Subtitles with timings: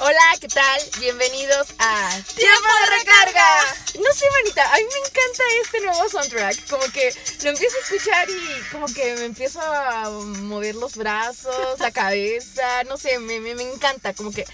[0.00, 0.80] Hola, ¿qué tal?
[0.98, 3.74] Bienvenidos a Tiempo de Recarga.
[3.94, 6.68] No sé, manita, a mí me encanta este nuevo soundtrack.
[6.68, 11.78] Como que lo empiezo a escuchar y como que me empiezo a mover los brazos,
[11.78, 14.14] la cabeza, no sé, me, me, me encanta.
[14.14, 14.44] Como que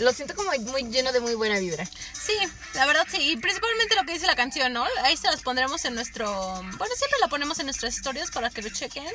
[0.00, 1.86] lo siento como muy lleno de muy buena vibra.
[2.12, 2.36] Sí,
[2.74, 3.18] la verdad sí.
[3.20, 4.84] Y principalmente lo que dice la canción, ¿no?
[5.04, 6.28] Ahí se las pondremos en nuestro...
[6.76, 9.06] Bueno, siempre la ponemos en nuestras historias para que lo chequen.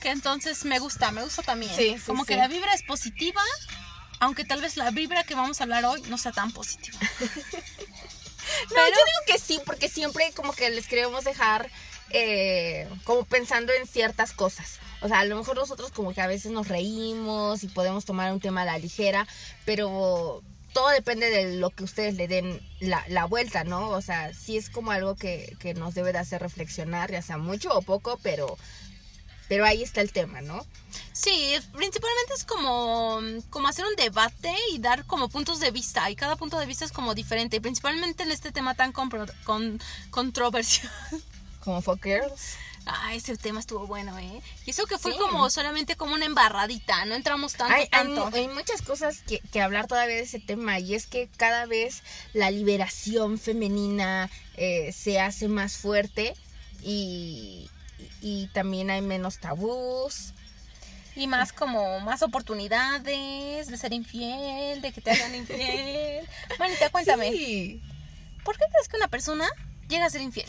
[0.00, 1.74] Que entonces me gusta, me gusta también.
[1.74, 2.28] Sí, sí, como sí.
[2.28, 3.42] que la vibra es positiva,
[4.20, 6.98] aunque tal vez la vibra que vamos a hablar hoy no sea tan positiva.
[8.70, 11.68] No, yo digo que sí, porque siempre como que les queremos dejar
[12.10, 14.78] eh, como pensando en ciertas cosas.
[15.00, 18.32] O sea, a lo mejor nosotros como que a veces nos reímos y podemos tomar
[18.32, 19.26] un tema a la ligera,
[19.64, 23.88] pero todo depende de lo que ustedes le den la, la vuelta, ¿no?
[23.90, 27.38] O sea, sí es como algo que, que nos debe de hacer reflexionar, ya sea
[27.38, 28.56] mucho o poco, pero,
[29.48, 30.64] pero ahí está el tema, ¿no?
[31.12, 36.10] Sí, principalmente es como, como hacer un debate y dar como puntos de vista.
[36.10, 37.56] Y cada punto de vista es como diferente.
[37.56, 39.80] Y principalmente en este tema tan compro- con,
[40.10, 40.90] controversial.
[41.60, 42.54] Como fuck girls.
[42.86, 44.40] Ah, ese tema estuvo bueno, ¿eh?
[44.64, 45.18] Y eso que fue Sí.
[45.18, 48.30] como solamente como una embarradita, no entramos tanto, Hay, hay tanto.
[48.30, 51.66] mu- hay muchas cosas que, que hablar todavía de ese tema y es que cada
[51.66, 56.34] vez la liberación femenina eh, se hace más fuerte
[56.80, 57.68] y,
[58.20, 60.32] y también hay menos tabús.
[61.14, 66.26] Y más como, más oportunidades de ser infiel, de que te hagan infiel.
[66.58, 67.82] Manita, cuéntame, Sí.
[68.44, 69.46] ¿por qué crees que una persona
[69.88, 70.48] llega a ser infiel?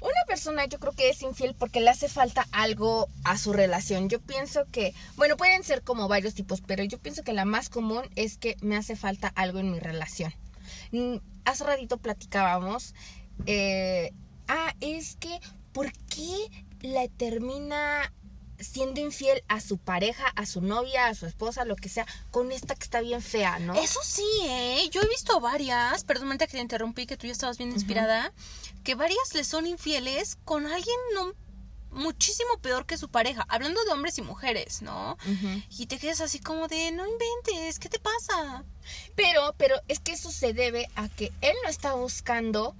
[0.00, 4.08] Una persona yo creo que es infiel porque le hace falta algo a su relación.
[4.08, 7.68] Yo pienso que, bueno, pueden ser como varios tipos, pero yo pienso que la más
[7.68, 10.32] común es que me hace falta algo en mi relación.
[10.92, 12.94] Mm, Hace ratito platicábamos,
[13.46, 14.12] eh,
[14.48, 15.40] ah, es que,
[15.78, 18.12] ¿por qué le termina
[18.58, 22.50] siendo infiel a su pareja, a su novia, a su esposa, lo que sea, con
[22.50, 23.74] esta que está bien fea, ¿no?
[23.74, 24.88] Eso sí, ¿eh?
[24.90, 28.32] Yo he visto varias, perdón que te interrumpí, que tú ya estabas bien inspirada,
[28.82, 31.32] que varias le son infieles con alguien no
[31.92, 35.16] muchísimo peor que su pareja, hablando de hombres y mujeres, ¿no?
[35.78, 38.64] Y te quedas así como de, no inventes, ¿qué te pasa?
[39.14, 42.74] Pero, pero es que eso se debe a que él no está buscando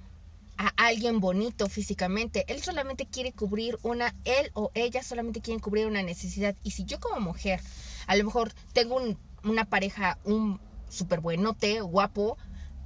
[0.59, 2.43] a alguien bonito físicamente.
[2.49, 6.53] Él solamente quiere cubrir una, él o ella solamente quieren cubrir una necesidad.
[6.63, 7.61] Y si yo como mujer,
[8.07, 10.59] a lo mejor tengo un- una pareja, un
[10.89, 12.37] súper buenote, guapo,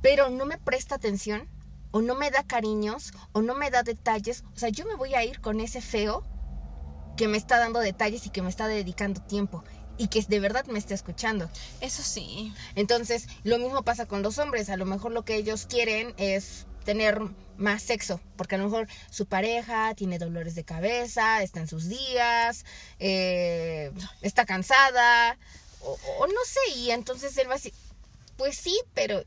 [0.03, 1.50] pero no me presta atención,
[1.89, 5.16] o no me da cariños, o no me da detalles, o sea, yo me voy
[5.16, 6.23] a ir con ese feo
[7.17, 9.63] que me está dando detalles y que me está dedicando tiempo.
[9.97, 11.50] Y que de verdad me está escuchando.
[11.81, 12.51] Eso sí.
[12.75, 14.69] Entonces, lo mismo pasa con los hombres.
[14.69, 17.21] A lo mejor lo que ellos quieren es tener
[17.57, 21.88] más sexo, porque a lo mejor su pareja tiene dolores de cabeza, está en sus
[21.88, 22.66] días,
[22.99, 25.38] eh, está cansada,
[25.81, 27.73] o, o no sé, y entonces él va a decir,
[28.38, 29.23] pues sí, pero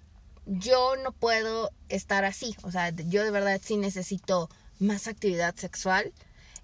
[0.47, 6.13] yo no puedo estar así, o sea, yo de verdad sí necesito más actividad sexual,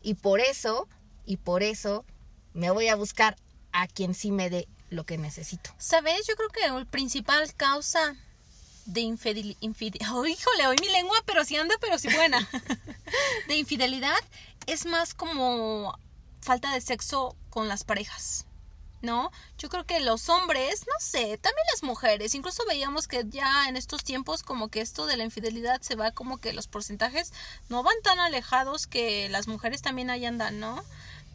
[0.03, 0.88] y por eso,
[1.24, 2.04] y por eso
[2.54, 3.36] me voy a buscar
[3.72, 5.70] a quien sí me dé lo que necesito.
[5.78, 6.26] ¿Sabes?
[6.26, 8.16] Yo creo que la principal causa
[8.87, 9.56] de infidelidad...
[9.60, 12.48] híjole, hoy mi lengua, pero sí anda, pero sí buena.
[13.48, 14.19] de infidelidad
[14.66, 15.98] es más como
[16.41, 18.47] falta de sexo con las parejas.
[19.00, 19.32] ¿No?
[19.59, 23.76] Yo creo que los hombres, no sé, también las mujeres, incluso veíamos que ya en
[23.76, 27.32] estos tiempos como que esto de la infidelidad se va como que los porcentajes
[27.69, 30.84] no van tan alejados que las mujeres también ahí andan, ¿no?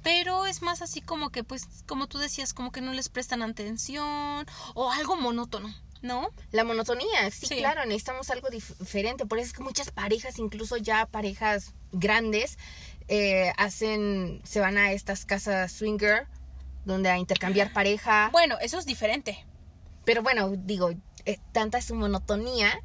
[0.02, 3.42] Pero es más así como que, pues, como tú decías, como que no les prestan
[3.42, 5.76] atención o algo monótono,
[6.08, 6.30] ¿no?
[6.52, 7.58] La monotonía, sí, Sí.
[7.58, 9.26] claro, necesitamos algo dif- diferente.
[9.26, 12.58] Por eso es que muchas parejas, incluso ya parejas grandes,
[13.10, 16.26] eh, hacen, se van a estas casas swinger,
[16.86, 18.30] donde a intercambiar pareja.
[18.32, 19.46] Bueno, eso es diferente.
[20.06, 20.92] Pero bueno, digo,
[21.26, 22.80] eh, tanta es su monotonía.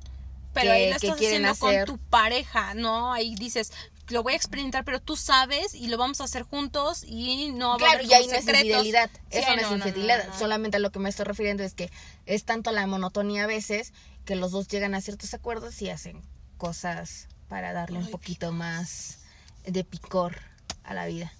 [0.54, 1.86] Pero que- ahí lo que estás quieren haciendo hacer.
[1.88, 3.12] con tu pareja, ¿no?
[3.14, 3.72] Ahí dices,
[4.08, 7.70] lo voy a experimentar, pero tú sabes y lo vamos a hacer juntos y no
[7.70, 9.10] va a Claro, y ahí no es infidelidad.
[9.30, 10.24] Sí, Eso no, es infidelidad.
[10.24, 10.38] no, no.
[10.38, 11.90] Solamente a lo que me estoy refiriendo es que
[12.26, 13.92] es tanto la monotonía a veces
[14.24, 16.22] que los dos llegan a ciertos acuerdos y hacen
[16.58, 19.18] cosas para darle un poquito más
[19.64, 20.40] de picor
[20.84, 21.32] a la vida,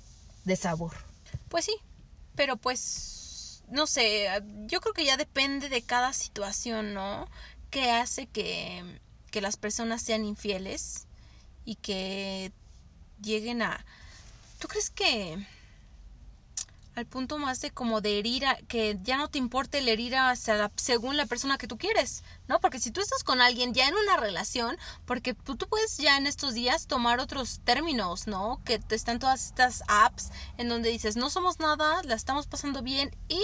[0.45, 0.93] de sabor.
[1.49, 1.77] Pues sí,
[2.35, 4.29] pero pues, no sé,
[4.67, 7.29] yo creo que ya depende de cada situación, ¿no?
[7.71, 9.01] Que hace que,
[9.31, 11.07] que las personas sean infieles
[11.65, 12.53] y que
[13.23, 13.85] lleguen a...
[14.59, 15.45] ¿Tú crees que
[16.95, 20.15] al punto más de como de herir a, que ya no te importe el herir
[20.15, 20.35] a,
[20.77, 22.61] según la persona que tú quieres, ¿no?
[22.61, 24.77] Porque si tú estás con alguien ya en una relación,
[25.07, 28.61] porque tú, tú puedes ya en estos días tomar otros términos, ¿no?
[28.65, 33.15] Que están todas estas apps en donde dices, no somos nada, la estamos pasando bien
[33.29, 33.43] y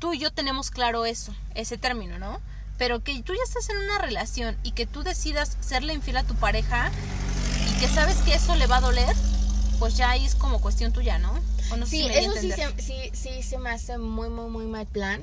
[0.00, 2.40] tú y yo tenemos claro eso, ese término, ¿no?
[2.78, 6.24] Pero que tú ya estás en una relación y que tú decidas serle infiel a
[6.24, 6.90] tu pareja
[7.70, 9.14] y que sabes que eso le va a doler,
[9.78, 11.32] pues ya ahí es como cuestión tuya, ¿no?
[11.70, 14.66] O no Sí, si eso sí se, sí, sí se me hace muy, muy, muy
[14.66, 15.22] mal plan.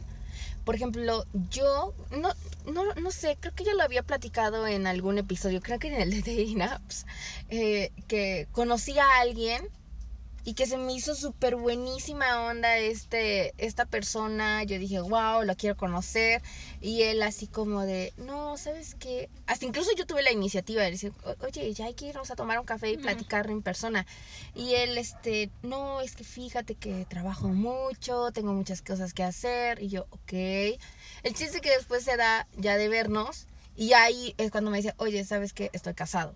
[0.63, 2.33] Por ejemplo, yo no,
[2.71, 6.01] no, no sé, creo que ya lo había platicado en algún episodio, creo que en
[6.01, 7.05] el de Dating Apps,
[7.49, 9.67] eh, que conocí a alguien
[10.43, 14.63] y que se me hizo súper buenísima onda este, esta persona.
[14.63, 16.41] Yo dije, wow, lo quiero conocer.
[16.81, 19.29] Y él así como de, no, ¿sabes qué?
[19.45, 22.35] Hasta incluso yo tuve la iniciativa de decir, "O- oye, ya hay que irnos a
[22.35, 24.05] tomar un café y platicar en persona.
[24.55, 29.81] Y él, este, no, es que fíjate que trabajo mucho, tengo muchas cosas que hacer.
[29.81, 30.33] Y yo, ok.
[30.33, 33.45] El chiste que después se da ya de vernos.
[33.75, 35.69] Y ahí es cuando me dice, oye, ¿sabes qué?
[35.73, 36.35] Estoy casado.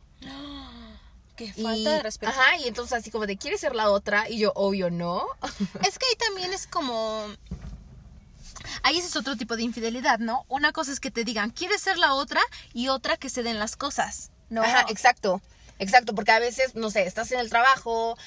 [1.36, 2.32] Qué Y, falta de respeto.
[2.32, 4.30] Ajá, y entonces así como de, ¿quieres ser la otra?
[4.30, 5.26] Y yo, obvio, no.
[5.88, 7.28] Es que ahí también es como...
[8.84, 10.46] Ahí ese es otro tipo de infidelidad, ¿no?
[10.48, 12.42] Una cosa es que te digan, ¿quieres ser la otra?
[12.74, 14.64] Y otra que se den las cosas, ¿no?
[14.64, 15.42] Ajá, exacto.
[15.78, 18.18] Exacto, porque a veces, no sé, estás en el trabajo,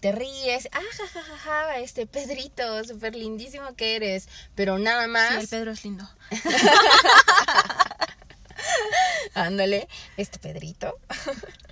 [0.00, 5.34] te ríes, ah, ja, ja, este Pedrito, súper lindísimo que eres, pero nada Sí, más,
[5.34, 6.08] el Pedro es lindo.
[9.34, 10.98] ándale, este Pedrito.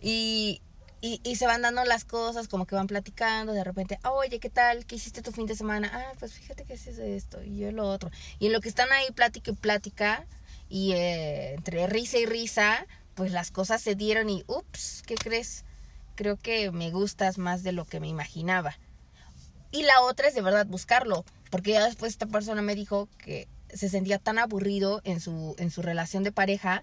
[0.00, 0.60] y,
[1.00, 4.50] y, se van dando las cosas, como que van platicando, de repente, "Ah, oye, ¿qué
[4.50, 4.84] tal?
[4.86, 5.90] ¿Qué hiciste tu fin de semana?
[5.92, 8.10] Ah, pues fíjate que es esto, y yo lo otro.
[8.38, 10.26] Y en lo que están ahí, plática y plática,
[10.68, 15.64] y eh, entre risa y risa, pues las cosas se dieron y, ups, ¿qué crees?
[16.14, 18.76] Creo que me gustas más de lo que me imaginaba.
[19.70, 23.48] Y la otra es de verdad buscarlo, porque ya después esta persona me dijo que
[23.72, 26.82] se sentía tan aburrido en su, en su relación de pareja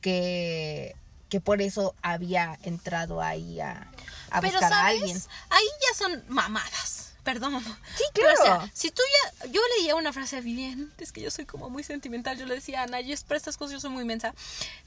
[0.00, 0.94] que,
[1.28, 3.90] que por eso había entrado ahí a,
[4.30, 5.00] a Pero buscar a ¿sabes?
[5.00, 5.22] alguien.
[5.50, 7.04] Ahí ya son mamadas.
[7.24, 7.62] Perdón.
[7.96, 8.60] Sí, Pero, o claro.
[8.62, 9.02] sea, si tú
[9.42, 9.46] ya.
[9.48, 10.90] Yo leía una frase bien.
[10.96, 12.38] Es que yo soy como muy sentimental.
[12.38, 14.34] Yo le decía a Ana, y es para estas cosas yo soy muy mensa.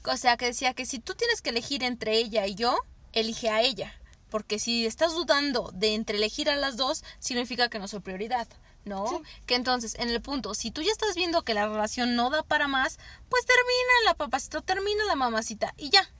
[0.04, 2.76] O sea, que decía que si tú tienes que elegir entre ella y yo,
[3.12, 3.94] elige a ella.
[4.28, 8.48] Porque si estás dudando de entre elegir a las dos, significa que no soy prioridad.
[8.84, 9.06] ¿No?
[9.06, 9.16] Sí.
[9.46, 12.42] Que entonces, en el punto, si tú ya estás viendo que la relación no da
[12.42, 12.98] para más,
[13.28, 16.10] pues termina la papacita, termina la mamacita y ya.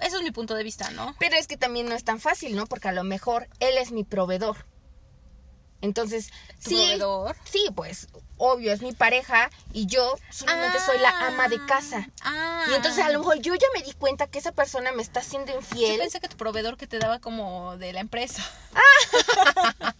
[0.00, 1.14] Eso es mi punto de vista, ¿no?
[1.18, 2.66] Pero es que también no es tan fácil, ¿no?
[2.66, 4.66] Porque a lo mejor él es mi proveedor.
[5.82, 6.28] Entonces,
[6.62, 7.36] ¿Tu sí, proveedor?
[7.44, 12.08] sí, pues obvio, es mi pareja y yo solamente soy la ama de casa.
[12.22, 12.64] Ah.
[12.70, 15.20] Y entonces a lo mejor yo ya me di cuenta que esa persona me está
[15.20, 15.98] haciendo Yo infiel.
[15.98, 18.42] pensé que tu proveedor que te daba como de la empresa.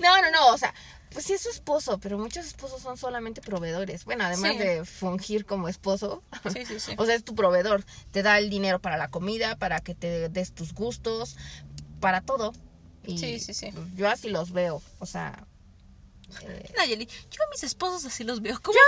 [0.00, 0.72] No, no, no, o sea,
[1.12, 4.04] pues sí es su esposo, pero muchos esposos son solamente proveedores.
[4.04, 4.58] Bueno, además Sí.
[4.58, 6.22] de fungir como esposo.
[6.52, 6.92] Sí, sí, sí.
[6.98, 7.84] O sea, es tu proveedor.
[8.10, 11.36] Te da el dinero para la comida, para que te des tus gustos,
[12.00, 12.52] para todo.
[13.04, 13.72] Y Sí, sí, sí.
[13.96, 14.82] Yo así los veo.
[14.98, 15.44] O sea,
[16.42, 18.60] eh, Nayeli, yo a mis esposos así los veo.
[18.60, 18.78] como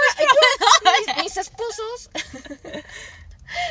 [1.17, 2.11] mis, mis esposos.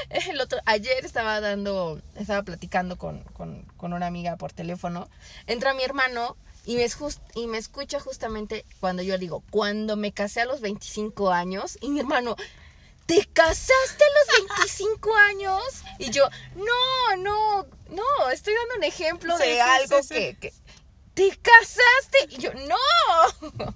[0.10, 5.08] El otro, ayer estaba dando, estaba platicando con, con, con una amiga por teléfono.
[5.48, 6.36] Entra mi hermano
[6.66, 10.62] y me, jus- y me escucha justamente cuando yo digo, cuando me casé a los
[10.62, 11.78] 25 años.
[11.82, 12.36] Y mi hermano,
[13.06, 15.64] ¿te casaste a los 25 años?
[15.98, 20.10] Y yo, no, no, no, estoy dando un ejemplo Sí, de sí, algo sí.
[20.16, 20.54] Que, que...
[21.16, 22.28] ¿Te casaste?
[22.30, 23.74] Y yo, no.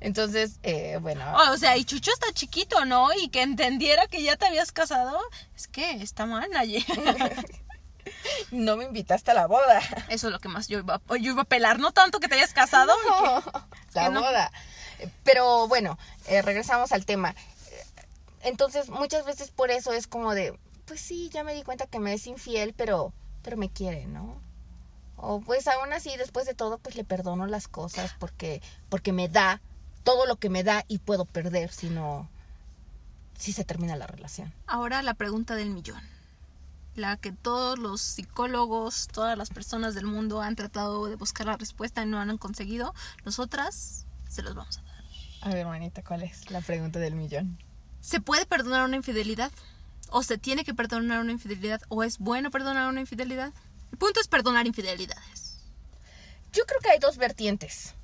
[0.00, 1.24] Entonces, eh, bueno.
[1.52, 3.08] O sea, y Chucho está chiquito, ¿no?
[3.14, 5.18] Y que entendiera que ya te habías casado.
[5.56, 6.84] Es que está mal, Nayeli.
[8.50, 9.80] No me invitaste a la boda.
[10.08, 11.78] Eso es lo que más yo iba, yo iba a pelar.
[11.78, 12.92] No tanto que te hayas casado.
[13.08, 13.42] No,
[13.94, 14.20] la que no.
[14.20, 14.50] boda.
[15.24, 17.34] Pero bueno, eh, regresamos al tema.
[18.42, 21.98] Entonces, muchas veces por eso es como de, pues sí, ya me di cuenta que
[21.98, 23.12] me es infiel, pero,
[23.42, 24.40] pero me quiere, ¿no?
[25.16, 29.28] O pues aún así, después de todo, pues le perdono las cosas porque, porque me
[29.28, 29.62] da
[30.02, 32.28] todo lo que me da y puedo perder si no,
[33.38, 34.52] si se termina la relación.
[34.66, 36.00] Ahora la pregunta del millón.
[36.94, 41.56] La que todos los psicólogos, todas las personas del mundo han tratado de buscar la
[41.56, 42.94] respuesta y no han conseguido.
[43.24, 44.94] Nosotras se los vamos a dar.
[45.42, 47.58] A ver, manita, ¿cuál es la pregunta del millón?
[48.00, 49.50] ¿Se puede perdonar una infidelidad?
[50.10, 51.80] ¿O se tiene que perdonar una infidelidad?
[51.88, 53.52] ¿O es bueno perdonar una infidelidad?
[53.90, 55.56] El punto es perdonar infidelidades.
[56.52, 57.94] Yo creo que hay dos vertientes.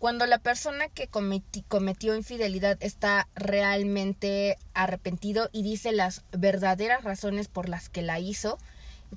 [0.00, 7.48] Cuando la persona que cometi- cometió infidelidad está realmente arrepentido y dice las verdaderas razones
[7.48, 8.56] por las que la hizo.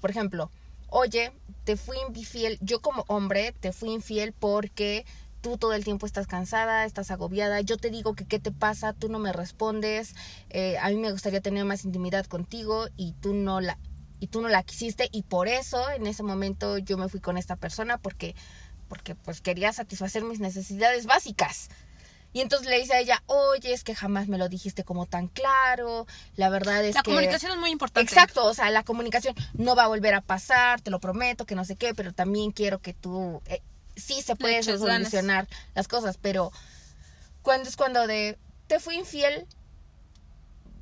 [0.01, 0.51] Por ejemplo,
[0.89, 1.31] oye,
[1.63, 5.05] te fui infiel, yo como hombre te fui infiel porque
[5.39, 8.91] tú todo el tiempo estás cansada, estás agobiada, yo te digo que qué te pasa,
[8.91, 10.15] tú no me respondes,
[10.49, 13.77] eh, a mí me gustaría tener más intimidad contigo y tú no la
[14.19, 17.37] y tú no la quisiste y por eso en ese momento yo me fui con
[17.37, 18.35] esta persona porque
[18.93, 21.69] porque pues quería satisfacer mis necesidades básicas.
[22.31, 25.29] Y entonces le dice a ella, oye, es que jamás me lo dijiste como tan
[25.29, 27.09] claro, la verdad es La que...
[27.09, 28.07] comunicación es muy importante.
[28.07, 31.55] Exacto, o sea, la comunicación no va a volver a pasar, te lo prometo, que
[31.55, 33.41] no sé qué, pero también quiero que tú...
[33.47, 33.63] eh,
[33.95, 34.79] sí se puede ganas.
[34.79, 36.51] solucionar las cosas, pero
[37.41, 39.47] cuando es cuando de, te fui infiel,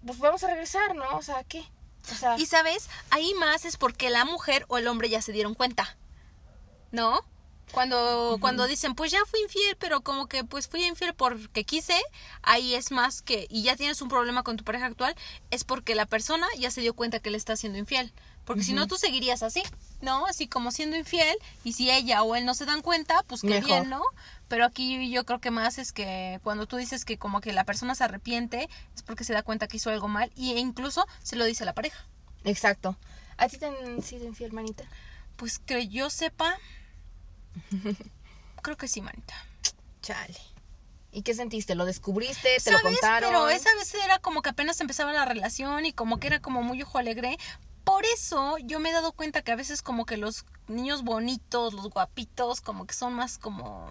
[0.05, 1.17] pues vamos a regresar, ¿no?
[1.17, 1.63] O sea, ¿qué?
[2.11, 5.31] O sea, Y sabes, ahí más es porque la mujer o el hombre ya se
[5.31, 5.95] dieron cuenta.
[6.91, 7.21] ¿No?
[7.71, 11.99] Cuando, cuando dicen, pues ya fui infiel, pero como que pues fui infiel porque quise,
[12.41, 15.15] ahí es más que, y ya tienes un problema con tu pareja actual,
[15.51, 18.11] es porque la persona ya se dio cuenta que le está siendo infiel.
[18.43, 19.61] Porque si no, tú seguirías así,
[20.01, 20.25] ¿no?
[20.25, 23.61] Así como siendo infiel, y si ella o él no se dan cuenta, pues qué
[23.61, 24.01] bien, ¿no?
[24.47, 27.63] Pero aquí yo creo que más es que cuando tú dices que como que la
[27.63, 31.35] persona se arrepiente, es porque se da cuenta que hizo algo mal, y incluso se
[31.35, 32.05] lo dice a la pareja.
[32.43, 32.97] exacto.
[33.37, 34.83] ¿A ti te han sido infiel, manita?
[35.35, 36.57] Pues que yo sepa.
[38.61, 39.33] Creo que sí, manita.
[40.01, 40.37] Chale.
[41.11, 41.75] ¿Y qué sentiste?
[41.75, 42.57] ¿Lo descubriste?
[42.63, 43.29] ¿Te lo contaron?
[43.29, 46.63] Pero esa vez era como que apenas empezaba la relación y como que era como
[46.63, 47.37] muy ojo alegre.
[47.83, 51.73] Por eso yo me he dado cuenta que a veces como que los niños bonitos,
[51.73, 53.89] los guapitos, como que son más como...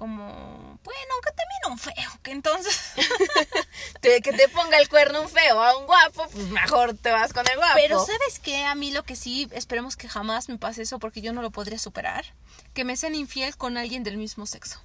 [0.00, 0.78] Como...
[0.82, 2.80] Bueno, aunque también un feo, que entonces...
[4.00, 7.46] Que te ponga el cuerno un feo a un guapo, pues mejor te vas con
[7.46, 7.74] el guapo.
[7.74, 8.64] Pero ¿sabes qué?
[8.64, 11.50] A mí lo que sí, esperemos que jamás me pase eso porque yo no lo
[11.50, 12.24] podría superar.
[12.72, 14.80] Que me sean infiel con alguien del mismo sexo.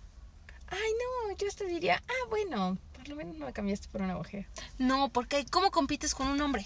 [0.67, 4.15] Ay, no, yo te diría, ah, bueno, por lo menos no me cambiaste por una
[4.15, 4.47] mujer.
[4.77, 6.65] No, porque ¿cómo compites con un hombre?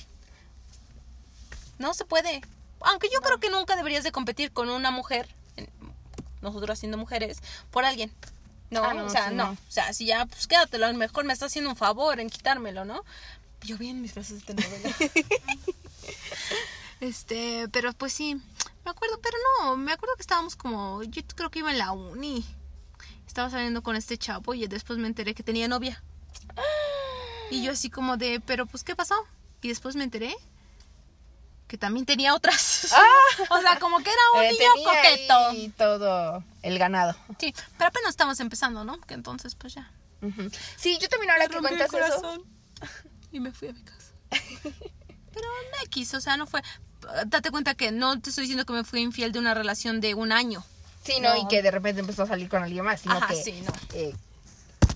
[1.78, 2.42] No se puede.
[2.82, 5.30] Aunque yo creo que nunca deberías de competir con una mujer,
[6.42, 8.12] nosotros siendo mujeres, por alguien.
[8.70, 9.46] No, Ah, no, o sea, sí, no.
[9.46, 9.52] no.
[9.52, 12.30] O sea, si ya, pues quédatelo, a lo mejor me está haciendo un favor en
[12.30, 13.04] quitármelo, ¿no?
[13.62, 14.96] Yo vi en mis frases de novela.
[17.02, 18.36] este, pero pues sí,
[18.86, 21.92] me acuerdo, pero no, me acuerdo que estábamos como, yo creo que iba en la
[21.92, 22.46] uni.
[23.28, 26.02] Estaba saliendo con este chavo y después me enteré que tenía novia.
[27.52, 29.16] Y yo así como de, pero pues, ¿qué pasó?
[29.62, 30.36] Y después me enteré
[31.70, 32.92] que también tenía otras.
[33.50, 35.34] o sea, como que era un Eh, niño coqueto.
[35.50, 37.16] ahí todo el ganado.
[37.40, 39.00] Sí, pero apenas estamos empezando, ¿no?
[39.02, 39.90] Que entonces, pues ya.
[40.76, 41.92] Sí, yo también ahora Me que el cuentas eso.
[41.98, 42.44] corazón.
[43.32, 44.12] Y me fui a mi casa.
[44.32, 46.62] Pero no X, o sea, no fue.
[47.28, 50.16] Date cuenta que no te estoy diciendo que me fui infiel de una relación de
[50.16, 50.66] un año.
[51.04, 51.42] Sí, no, No.
[51.42, 53.72] y que de repente empezó a salir con alguien más, sino Ajá, que sí, no.
[53.94, 54.14] eh,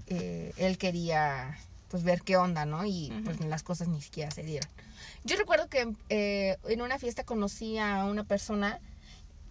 [0.08, 1.58] eh, él quería
[1.90, 2.84] pues ver qué onda, ¿no?
[2.86, 4.70] Y pues las cosas ni siquiera se dieron.
[5.24, 8.80] Yo recuerdo que eh, en una fiesta conocí a una persona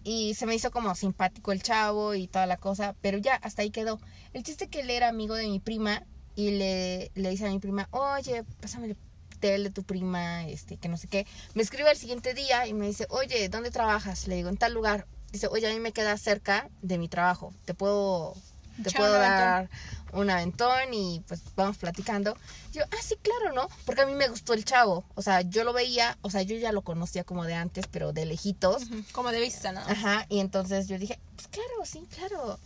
[0.05, 3.63] y se me hizo como simpático el chavo y toda la cosa, pero ya hasta
[3.63, 4.01] ahí quedó.
[4.33, 6.03] El chiste que él era amigo de mi prima
[6.35, 8.97] y le, le dice a mi prima, oye, pásame el
[9.41, 11.27] tel de tu prima, este, que no sé qué.
[11.55, 14.29] Me escribe al siguiente día y me dice, oye, ¿dónde trabajas?
[14.29, 15.07] Le digo, en tal lugar.
[15.33, 17.55] Dice, oye, a mí me queda cerca de mi trabajo.
[17.65, 18.35] Te puedo,
[18.83, 19.71] te puedo dar
[20.13, 22.37] un aventón y pues vamos platicando.
[22.73, 23.69] Yo, ah, sí, claro, ¿no?
[23.85, 25.05] Porque a mí me gustó el chavo.
[25.15, 28.13] O sea, yo lo veía, o sea, yo ya lo conocía como de antes, pero
[28.13, 28.85] de lejitos.
[29.13, 29.81] Como de vista, ¿no?
[29.81, 32.59] Ajá, y entonces yo dije, pues claro, sí, claro.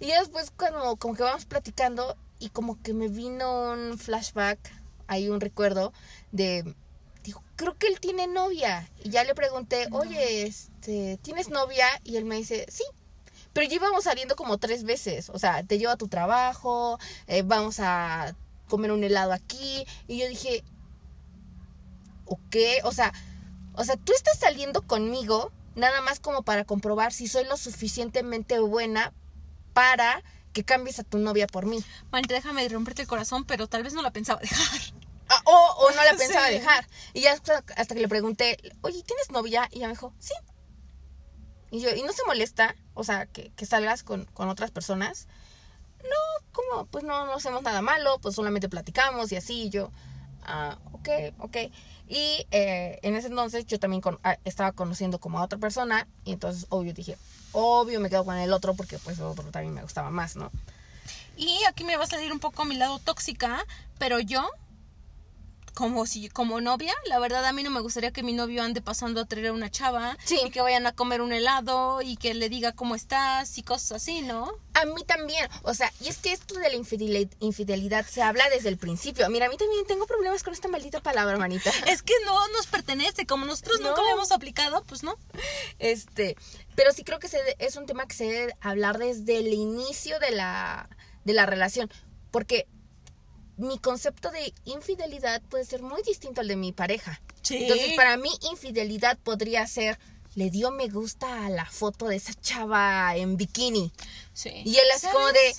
[0.00, 4.58] Y ya después cuando como que vamos platicando y como que me vino un flashback,
[5.06, 5.92] hay un recuerdo
[6.32, 6.74] de,
[7.22, 8.90] digo, creo que él tiene novia.
[9.04, 11.86] Y ya le pregunté, oye, este, ¿tienes novia?
[12.02, 12.84] Y él me dice, sí.
[13.52, 15.28] Pero ya íbamos saliendo como tres veces.
[15.30, 18.34] O sea, te llevo a tu trabajo, eh, vamos a
[18.68, 19.84] comer un helado aquí.
[20.08, 20.64] Y yo dije,
[22.26, 22.56] ¿ok?
[22.84, 23.12] O sea,
[23.74, 28.58] o sea, tú estás saliendo conmigo nada más como para comprobar si soy lo suficientemente
[28.58, 29.12] buena
[29.72, 31.82] para que cambies a tu novia por mí.
[32.10, 34.80] Manita, déjame romperte el corazón, pero tal vez no la pensaba dejar.
[35.28, 35.52] Ah, o,
[35.86, 36.54] o no la pensaba Sí.
[36.54, 36.86] dejar.
[37.14, 39.66] Y ya hasta, hasta que le pregunté, oye, ¿tienes novia?
[39.70, 40.34] Y ella me dijo, sí.
[41.72, 42.76] Y yo, ¿y no se molesta?
[42.94, 45.26] O sea, que, que salgas con, con otras personas.
[46.02, 46.84] No, ¿cómo?
[46.86, 49.62] Pues no, no hacemos nada malo, pues solamente platicamos y así.
[49.62, 49.90] Y yo,
[50.42, 51.56] ah, ok, ok.
[52.08, 56.06] Y eh, en ese entonces yo también con- ah, estaba conociendo como a otra persona.
[56.24, 57.16] Y entonces, obvio, dije,
[57.52, 60.50] obvio me quedo con el otro porque pues el otro también me gustaba más, ¿no?
[61.38, 63.64] Y aquí me va a salir un poco mi lado tóxica,
[63.98, 64.46] pero yo,
[65.74, 68.82] como si, como novia, la verdad a mí no me gustaría que mi novio ande
[68.82, 70.38] pasando a traer a una chava Sí.
[70.46, 73.92] y que vayan a comer un helado y que le diga cómo estás y cosas
[74.02, 74.52] así, ¿no?
[74.74, 78.48] A mí también, o sea, y es que esto de la infideli- infidelidad se habla
[78.50, 79.28] desde el principio.
[79.30, 81.70] Mira, a mí también tengo problemas con esta maldita palabra, manita.
[81.86, 83.88] Es que no nos pertenece, como nosotros No.
[83.90, 85.16] nunca lo hemos aplicado, pues no.
[85.78, 86.36] Este,
[86.74, 90.18] pero sí creo que se es un tema que se debe hablar desde el inicio
[90.20, 90.88] de la,
[91.24, 91.90] de la relación,
[92.30, 92.66] porque
[93.62, 97.20] mi concepto de infidelidad puede ser muy distinto al de mi pareja.
[97.42, 97.62] Sí.
[97.62, 99.98] Entonces, para mí, infidelidad podría ser
[100.34, 103.92] le dio me gusta a la foto de esa chava en bikini.
[104.32, 104.50] Sí.
[104.64, 105.54] Y él así como de.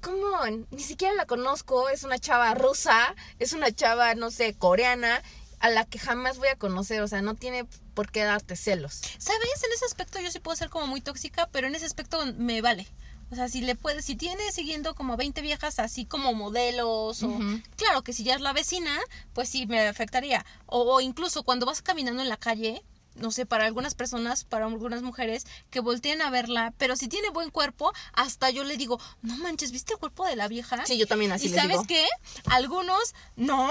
[0.00, 0.66] ¿cómo?
[0.70, 5.22] Ni siquiera la conozco, es una chava rusa, es una chava, no sé, coreana,
[5.60, 9.00] a la que jamás voy a conocer, o sea, no tiene por qué darte celos.
[9.18, 9.62] ¿Sabes?
[9.64, 12.62] En ese aspecto yo sí puedo ser como muy tóxica, pero en ese aspecto me
[12.62, 12.86] vale.
[13.30, 17.38] O sea, si le puedes, si tiene siguiendo como 20 viejas así como modelos, o
[17.76, 18.98] claro que si ya es la vecina,
[19.34, 20.46] pues sí me afectaría.
[20.66, 22.82] O, o incluso cuando vas caminando en la calle,
[23.18, 27.30] no sé, para algunas personas, para algunas mujeres, que volteen a verla, pero si tiene
[27.30, 30.84] buen cuerpo, hasta yo le digo, no manches, ¿viste el cuerpo de la vieja?
[30.86, 31.84] Sí, yo también así y les sabes digo.
[31.86, 32.06] qué?
[32.46, 33.70] Algunos, no,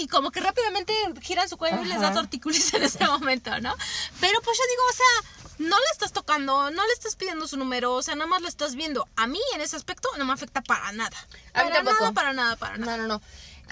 [0.00, 2.16] y como que rápidamente giran su cuello y les da Ajá.
[2.16, 3.74] tortícolis en ese momento, ¿no?
[4.20, 7.56] Pero pues yo digo, o sea, no le estás tocando, no le estás pidiendo su
[7.56, 9.08] número, o sea, nada más lo estás viendo.
[9.16, 11.16] A mí en ese aspecto no me afecta para nada.
[11.54, 12.96] A mí Para nada, para nada, para nada.
[12.98, 13.22] No, no, no.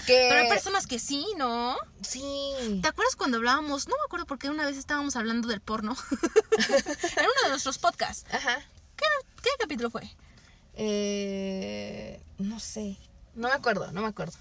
[0.05, 0.27] Que...
[0.29, 1.77] Pero hay personas que sí, ¿no?
[2.01, 2.21] Sí.
[2.81, 3.87] ¿Te acuerdas cuando hablábamos?
[3.87, 5.95] No me acuerdo porque una vez estábamos hablando del porno.
[6.11, 8.25] en uno de nuestros podcasts.
[8.33, 8.59] Ajá.
[8.95, 9.05] ¿Qué,
[9.41, 10.09] qué capítulo fue?
[10.73, 12.97] Eh, no sé.
[13.35, 14.37] No me acuerdo, no me acuerdo.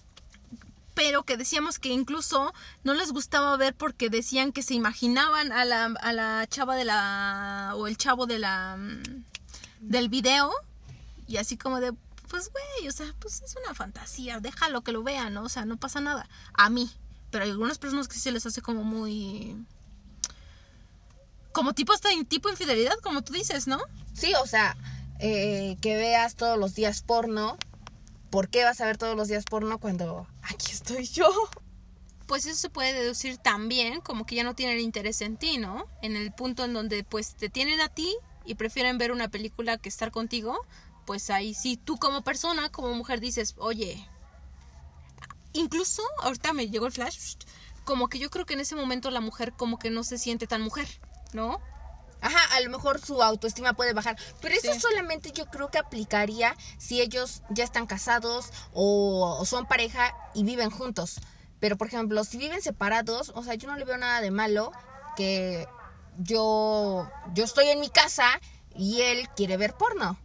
[0.95, 2.53] pero que decíamos que incluso
[2.85, 6.85] no les gustaba ver porque decían que se imaginaban a la, a la chava de
[6.85, 9.25] la o el chavo de la mm,
[9.81, 10.53] del video
[11.27, 11.93] y así como de
[12.35, 15.45] pues güey, o sea, pues es una fantasía, déjalo que lo vean, ¿no?
[15.45, 16.29] O sea, no pasa nada.
[16.53, 16.91] A mí,
[17.31, 19.65] pero hay algunas personas que sí se les hace como muy
[21.53, 23.79] como tipo hasta tipo infidelidad, como tú dices, ¿no?
[24.15, 24.77] Sí, o sea,
[25.21, 27.57] eh, que veas todos los días porno.
[28.31, 31.31] ¿Por qué vas a ver todos los días porno cuando aquí estoy yo?
[32.27, 35.87] pues eso se puede deducir también como que ya no tienen interés en ti, ¿no?
[36.03, 38.13] En el punto en donde pues te tienen a ti
[38.45, 40.59] y prefieren ver una película que estar contigo,
[41.07, 44.07] pues ahí sí tú como persona, como mujer dices, oye,
[45.53, 47.37] incluso ahorita me llegó el flash,
[47.85, 50.47] como que yo creo que en ese momento la mujer como que no se siente
[50.47, 50.89] tan mujer,
[51.33, 51.61] ¿no?
[52.21, 54.81] Ajá, a lo mejor su autoestima puede bajar, pero eso Sí.
[54.81, 60.43] solamente yo creo que aplicaría si ellos ya están casados o, o son pareja y
[60.45, 61.21] viven juntos.
[61.61, 64.73] Pero por ejemplo, si viven separados, o sea, yo no le veo nada de malo
[65.17, 65.67] que
[66.19, 68.41] yo yo estoy en mi casa
[68.75, 70.19] y él quiere ver porno.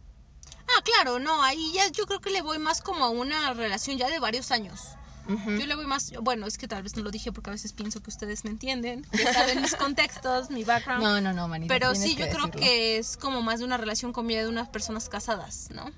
[0.76, 3.98] Ah, claro, no, ahí ya yo creo que le voy más como a una relación
[3.98, 4.80] ya de varios años.
[5.28, 7.72] Yo le voy más, bueno, es que tal vez no lo dije porque a veces
[7.72, 11.04] pienso que ustedes me entienden, que saben mis contextos, mi background.
[11.04, 11.72] No, no, no, manita.
[11.72, 12.60] pero sí, yo creo decirlo.
[12.60, 15.92] que es como más de una relación con vida de unas personas casadas, ¿no?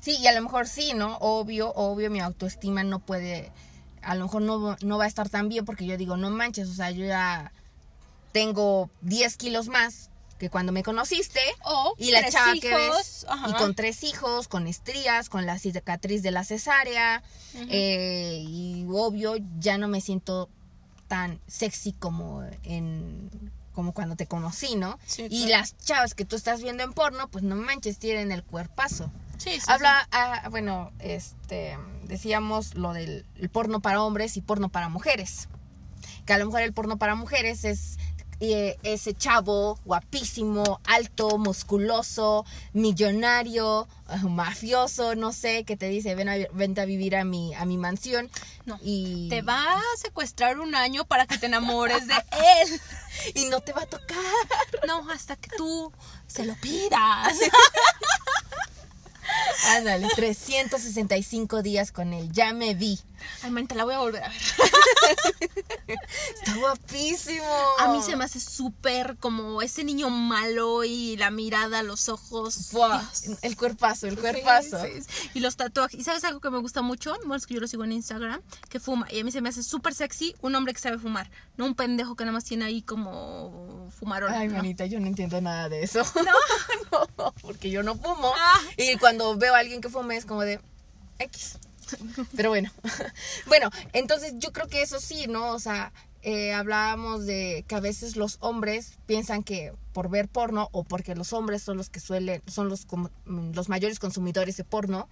[0.00, 1.16] Sí, y a lo mejor sí, ¿no?
[1.18, 3.52] Obvio, obvio, mi autoestima no puede,
[4.02, 6.68] a lo mejor no, no va a estar tan bien porque yo digo, no manches,
[6.68, 7.52] o sea, yo ya
[8.32, 10.10] tengo 10 kilos más
[10.42, 11.38] que cuando me conociste.
[11.98, 13.48] Y la chava que ves, ajá.
[13.48, 17.22] y con tres hijos, con estrías, con la cicatriz de la cesárea,
[17.54, 20.48] eh, y obvio ya no me siento
[21.06, 23.30] tan sexy como en
[23.72, 24.98] como cuando te conocí, ¿no?
[25.06, 25.60] Sí, y claro.
[25.60, 29.12] las chavas que tú estás viendo en porno, pues no manches, tienen el cuerpazo.
[29.38, 34.70] Sí, sí, Habla, ah, bueno, este, decíamos lo del el porno para hombres y porno
[34.70, 35.48] para mujeres.
[36.26, 37.98] Que a lo mejor el porno para mujeres es
[38.42, 46.28] eh, ese chavo guapísimo, alto, musculoso, millonario, eh, mafioso, no sé, que te dice, ven
[46.28, 48.28] a, vente a vivir a mi, a mi mansión.
[48.64, 48.78] No.
[48.82, 52.14] Y, Te va a secuestrar un año para que te enamores de
[52.62, 52.80] él.
[53.34, 54.16] y no te va a tocar.
[54.88, 55.92] No, hasta que tú
[56.26, 57.38] se lo pidas.
[59.68, 62.98] Ándale, 365 días con él, ya me vi.
[63.42, 64.38] Ay, man, te la voy a volver a ver.
[66.34, 67.44] Está guapísimo.
[67.78, 72.70] A mí se me hace súper como ese niño malo y la mirada, los ojos.
[72.72, 73.02] Buah,
[73.42, 74.82] el cuerpazo, el cuerpazo.
[74.82, 75.30] Sí, sí, sí.
[75.34, 75.98] Y los tatuajes.
[75.98, 77.14] ¿Y sabes algo que me gusta mucho?
[77.18, 79.06] Bueno, es que yo lo sigo en Instagram, que fuma.
[79.10, 81.30] Y a mí se me hace súper sexy un hombre que sabe fumar.
[81.56, 84.32] No un pendejo que nada más tiene ahí como fumarón.
[84.32, 84.56] Ay, ¿no?
[84.56, 86.02] manita, yo no entiendo nada de eso.
[86.92, 88.32] No, no, porque yo no fumo.
[88.36, 88.60] Ah.
[88.76, 90.60] Y cuando veo a alguien que fume es como de
[91.18, 91.58] X.
[92.36, 92.70] Pero bueno.
[93.46, 95.52] Bueno, entonces yo creo que eso sí, ¿no?
[95.52, 100.68] O sea, eh, hablábamos de que a veces los hombres piensan que por ver porno
[100.72, 102.86] o porque los hombres son los que suelen, son los,
[103.26, 105.08] mm, los mayores consumidores de porno,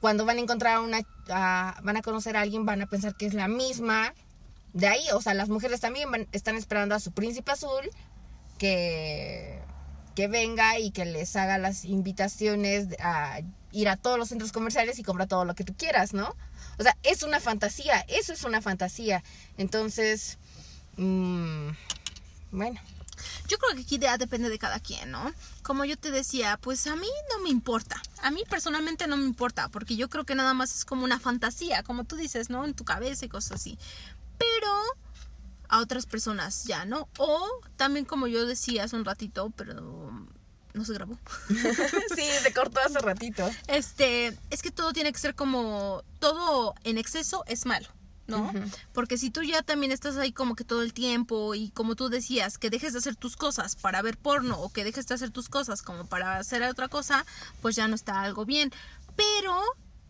[0.00, 3.14] cuando van a encontrar a una, a- van a conocer a alguien, van a pensar
[3.16, 4.12] que es la misma.
[4.72, 7.88] De ahí, o sea, las mujeres también van- están esperando a su príncipe azul
[8.58, 9.58] que,
[10.14, 13.40] que venga y que les haga las invitaciones a
[13.72, 16.36] ir a todos los centros comerciales y comprar todo lo que tú quieras, ¿no?
[16.78, 19.22] O sea, es una fantasía, eso es una fantasía.
[19.56, 20.38] Entonces,
[20.96, 21.70] mm,
[22.52, 22.80] bueno,
[23.48, 25.32] Yo creo que aquí ya depende de cada quien, ¿no?
[25.62, 28.00] Como yo te decía, pues a mí no me importa.
[28.22, 31.20] A mí personalmente no me importa, porque yo creo que nada más es como una
[31.20, 32.64] fantasía, como tú dices, ¿no?
[32.64, 33.78] En tu cabeza y cosas así.
[34.38, 34.72] Pero
[35.68, 37.08] a otras personas ya, ¿no?
[37.18, 40.26] O también como yo decía hace un ratito, pero
[40.74, 41.18] no se grabó.
[41.48, 43.48] sí, se cortó hace ratito.
[43.66, 47.88] Este, es que todo tiene que ser como todo en exceso es malo.
[48.26, 48.50] ¿no?
[48.92, 52.08] Porque si tú ya también estás ahí como que todo el tiempo y como tú
[52.08, 55.30] decías, que dejes de hacer tus cosas para ver porno o que dejes de hacer
[55.30, 57.26] tus cosas como para hacer otra cosa,
[57.60, 58.72] pues ya no está algo bien.
[59.16, 59.60] Pero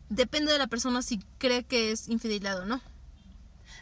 [0.08, 2.80] depende de la persona si cree que es infidelidad o no.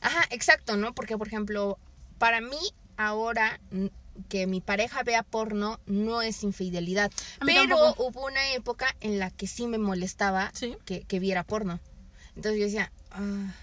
[0.00, 0.94] Ajá, exacto, ¿no?
[0.94, 1.78] Porque, por ejemplo,
[2.18, 2.58] para mí
[2.96, 3.60] ahora
[4.28, 7.10] que mi pareja vea porno no es infidelidad.
[7.44, 10.52] Pero hubo una época en la que sí me molestaba
[10.84, 11.80] que, que, viera porno.
[12.36, 13.54] Entonces yo decía, ah,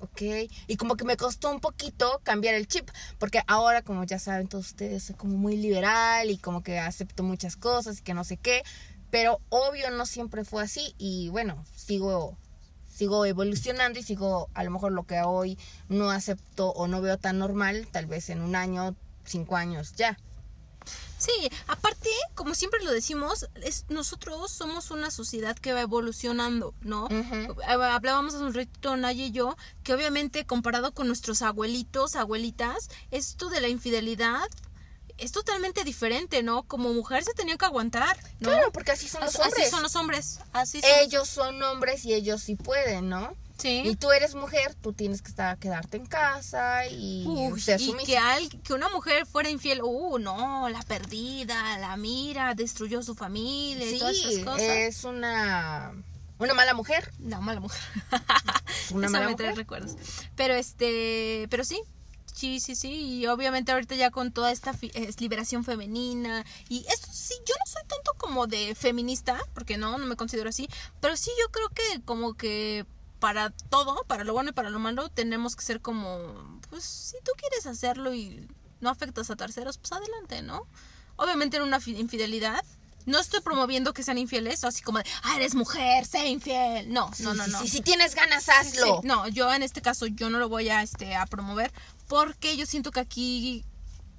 [0.00, 0.22] ok.
[0.66, 2.88] Y como que me costó un poquito cambiar el chip.
[3.18, 7.22] Porque ahora, como ya saben todos ustedes, soy como muy liberal y como que acepto
[7.22, 8.62] muchas cosas y que no sé qué.
[9.10, 10.94] Pero obvio no siempre fue así.
[10.98, 12.36] Y bueno, sigo
[13.00, 15.58] sigo evolucionando y sigo a lo mejor lo que hoy
[15.88, 18.94] no acepto o no veo tan normal, tal vez en un año,
[19.30, 20.16] cinco años ya.
[21.18, 27.08] Sí, aparte, como siempre lo decimos, es, nosotros somos una sociedad que va evolucionando, ¿no?
[27.66, 33.50] Hablábamos hace un ratito, Naya y yo, que obviamente comparado con nuestros abuelitos, abuelitas, esto
[33.50, 34.48] de la infidelidad
[35.18, 36.62] es totalmente diferente, ¿no?
[36.62, 38.48] Como mujer se tenía que aguantar, ¿no?
[38.48, 39.58] Claro, porque así son los hombres.
[39.58, 40.38] Así son los hombres.
[40.54, 43.36] Así ellos son hombres y ellos sí pueden, ¿no?
[43.60, 43.82] Sí.
[43.84, 47.26] Y tú eres mujer, tú tienes que estar quedarte en casa y
[47.58, 53.02] ser Y que, que una mujer fuera infiel, uh, no, la perdida, la mira, destruyó
[53.02, 54.62] su familia y todas esas cosas.
[54.62, 55.92] Es una
[56.40, 57.12] una mala mujer.
[57.20, 57.80] Una mala mujer.
[58.92, 59.54] una mala mujer.
[59.54, 59.94] recuerdos.
[60.36, 61.82] Pero este, pero sí,
[62.32, 64.74] Sí, sí, sí, y obviamente ahorita ya con toda esta
[65.18, 70.06] liberación femenina y esto sí, yo no soy tanto como de feminista, porque no, no
[70.06, 70.66] me considero así,
[71.00, 72.86] pero sí yo creo que como que
[73.20, 77.16] para todo, para lo bueno y para lo malo, tenemos que ser como, pues si
[77.24, 78.48] tú quieres hacerlo y
[78.80, 80.66] no afectas a terceros, pues adelante, ¿no?
[81.16, 82.64] Obviamente en una infidelidad,
[83.06, 86.92] no estoy promoviendo que sean infieles, así como de, ah, eres mujer, sé infiel.
[86.92, 87.66] No, no, no, no.
[87.66, 89.00] si tienes ganas, hazlo.
[89.04, 91.72] No, yo en este caso yo no lo voy a, este, a promover
[92.08, 93.64] porque yo siento que aquí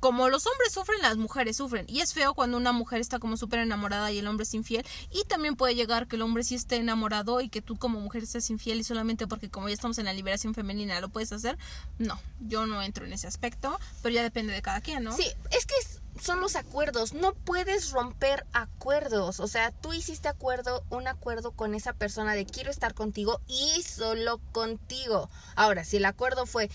[0.01, 1.85] como los hombres sufren, las mujeres sufren.
[1.87, 4.83] Y es feo cuando una mujer está como súper enamorada y el hombre es infiel.
[5.11, 8.23] Y también puede llegar que el hombre sí esté enamorado y que tú como mujer
[8.23, 11.55] estés infiel y solamente porque como ya estamos en la liberación femenina lo puedes hacer.
[11.99, 15.15] No, yo no entro en ese aspecto, pero ya depende de cada quien, ¿no?
[15.15, 15.75] Sí, es que
[16.19, 17.13] son los acuerdos.
[17.13, 19.39] No puedes romper acuerdos.
[19.39, 23.83] O sea, tú hiciste acuerdo, un acuerdo con esa persona de quiero estar contigo y
[23.83, 25.29] solo contigo.
[25.55, 26.71] Ahora, si el acuerdo fue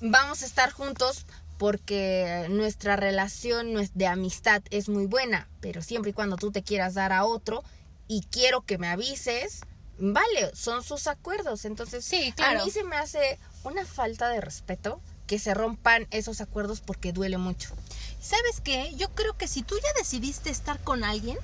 [0.00, 1.26] vamos a estar juntos
[1.60, 6.94] porque nuestra relación de amistad es muy buena, pero siempre y cuando tú te quieras
[6.94, 7.62] dar a otro
[8.08, 9.60] y quiero que me avises,
[9.98, 11.66] vale, son sus acuerdos.
[11.66, 12.62] Entonces, sí, claro.
[12.62, 17.12] a mí se me hace una falta de respeto que se rompan esos acuerdos porque
[17.12, 17.74] duele mucho.
[18.22, 18.94] ¿Sabes qué?
[18.96, 21.36] Yo creo que si tú ya decidiste estar con alguien,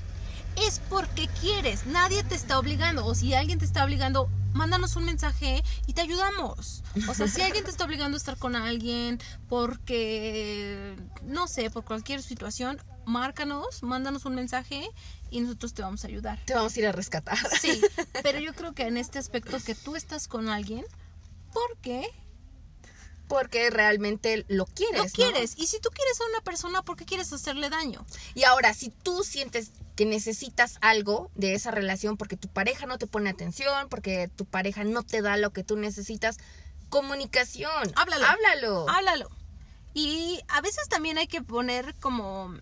[0.66, 5.04] es porque quieres, nadie te está obligando, o si alguien te está obligando, mándanos un
[5.04, 6.82] mensaje y te ayudamos.
[7.08, 11.84] O sea, si alguien te está obligando a estar con alguien porque, no sé, por
[11.84, 14.88] cualquier situación, márcanos, mándanos un mensaje
[15.30, 16.38] y nosotros te vamos a ayudar.
[16.46, 17.38] Te vamos a ir a rescatar.
[17.60, 17.80] Sí,
[18.22, 20.84] pero yo creo que en este aspecto que tú estás con alguien,
[21.52, 22.08] ¿por qué?
[23.28, 25.02] Porque realmente lo quieres.
[25.02, 25.54] Lo quieres.
[25.56, 28.04] Y si tú quieres a una persona, ¿por qué quieres hacerle daño?
[28.34, 32.98] Y ahora, si tú sientes que necesitas algo de esa relación porque tu pareja no
[32.98, 36.36] te pone atención, porque tu pareja no te da lo que tú necesitas,
[36.88, 37.92] comunicación.
[37.96, 38.26] Háblalo.
[38.26, 38.88] Háblalo.
[38.88, 39.30] Háblalo.
[39.94, 42.54] Y a veces también hay que poner como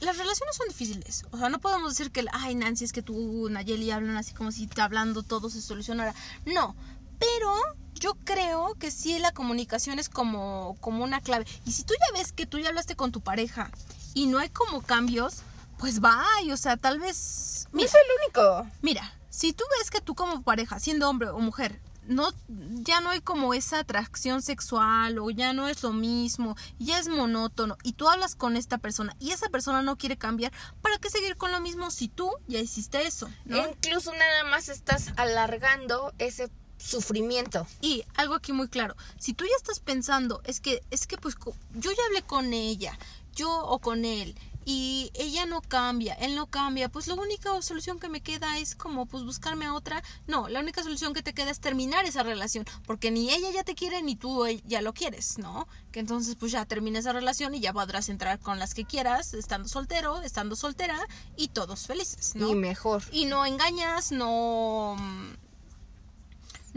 [0.00, 1.24] las relaciones son difíciles.
[1.32, 4.52] O sea, no podemos decir que, ay, Nancy, es que tú, Nayeli, hablan así como
[4.52, 6.14] si hablando todo se solucionara.
[6.44, 6.76] No,
[7.18, 7.54] pero
[7.98, 11.46] yo creo que sí la comunicación es como, como una clave.
[11.64, 13.70] Y si tú ya ves que tú ya hablaste con tu pareja
[14.14, 15.42] y no hay como cambios,
[15.78, 17.68] pues va, o sea, tal vez...
[17.72, 18.66] no es el único.
[18.82, 23.10] Mira, si tú ves que tú como pareja, siendo hombre o mujer, no, ya no
[23.10, 27.92] hay como esa atracción sexual o ya no es lo mismo, ya es monótono y
[27.92, 31.52] tú hablas con esta persona y esa persona no quiere cambiar, ¿para qué seguir con
[31.52, 33.28] lo mismo si tú ya hiciste eso?
[33.44, 37.66] Incluso nada más estás alargando ese sufrimiento.
[37.80, 41.36] Y algo aquí muy claro, si tú ya estás pensando, es que, es que pues
[41.74, 42.98] yo ya hablé con ella,
[43.34, 44.34] yo o con él,
[44.70, 48.74] y ella no cambia, él no cambia, pues la única solución que me queda es
[48.74, 50.02] como pues buscarme a otra.
[50.26, 53.64] No, la única solución que te queda es terminar esa relación, porque ni ella ya
[53.64, 55.66] te quiere ni tú ya lo quieres, ¿no?
[55.90, 59.32] Que entonces pues ya termina esa relación y ya podrás entrar con las que quieras,
[59.32, 60.98] estando soltero, estando soltera
[61.34, 62.50] y todos felices, ¿no?
[62.50, 63.02] Y mejor.
[63.10, 64.96] Y no engañas, no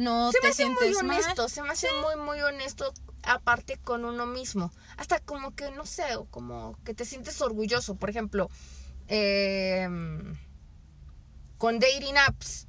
[0.01, 1.19] no se me te muy sientes mal.
[1.19, 4.71] honesto, se me hace muy, muy honesto aparte con uno mismo.
[4.97, 7.95] Hasta como que, no sé, como que te sientes orgulloso.
[7.95, 8.49] Por ejemplo,
[9.07, 9.87] eh,
[11.57, 12.67] con dating apps.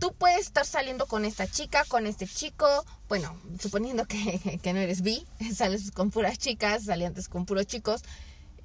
[0.00, 2.66] Tú puedes estar saliendo con esta chica, con este chico,
[3.08, 8.02] bueno, suponiendo que, que no eres bi, sales con puras chicas, salientes con puros chicos,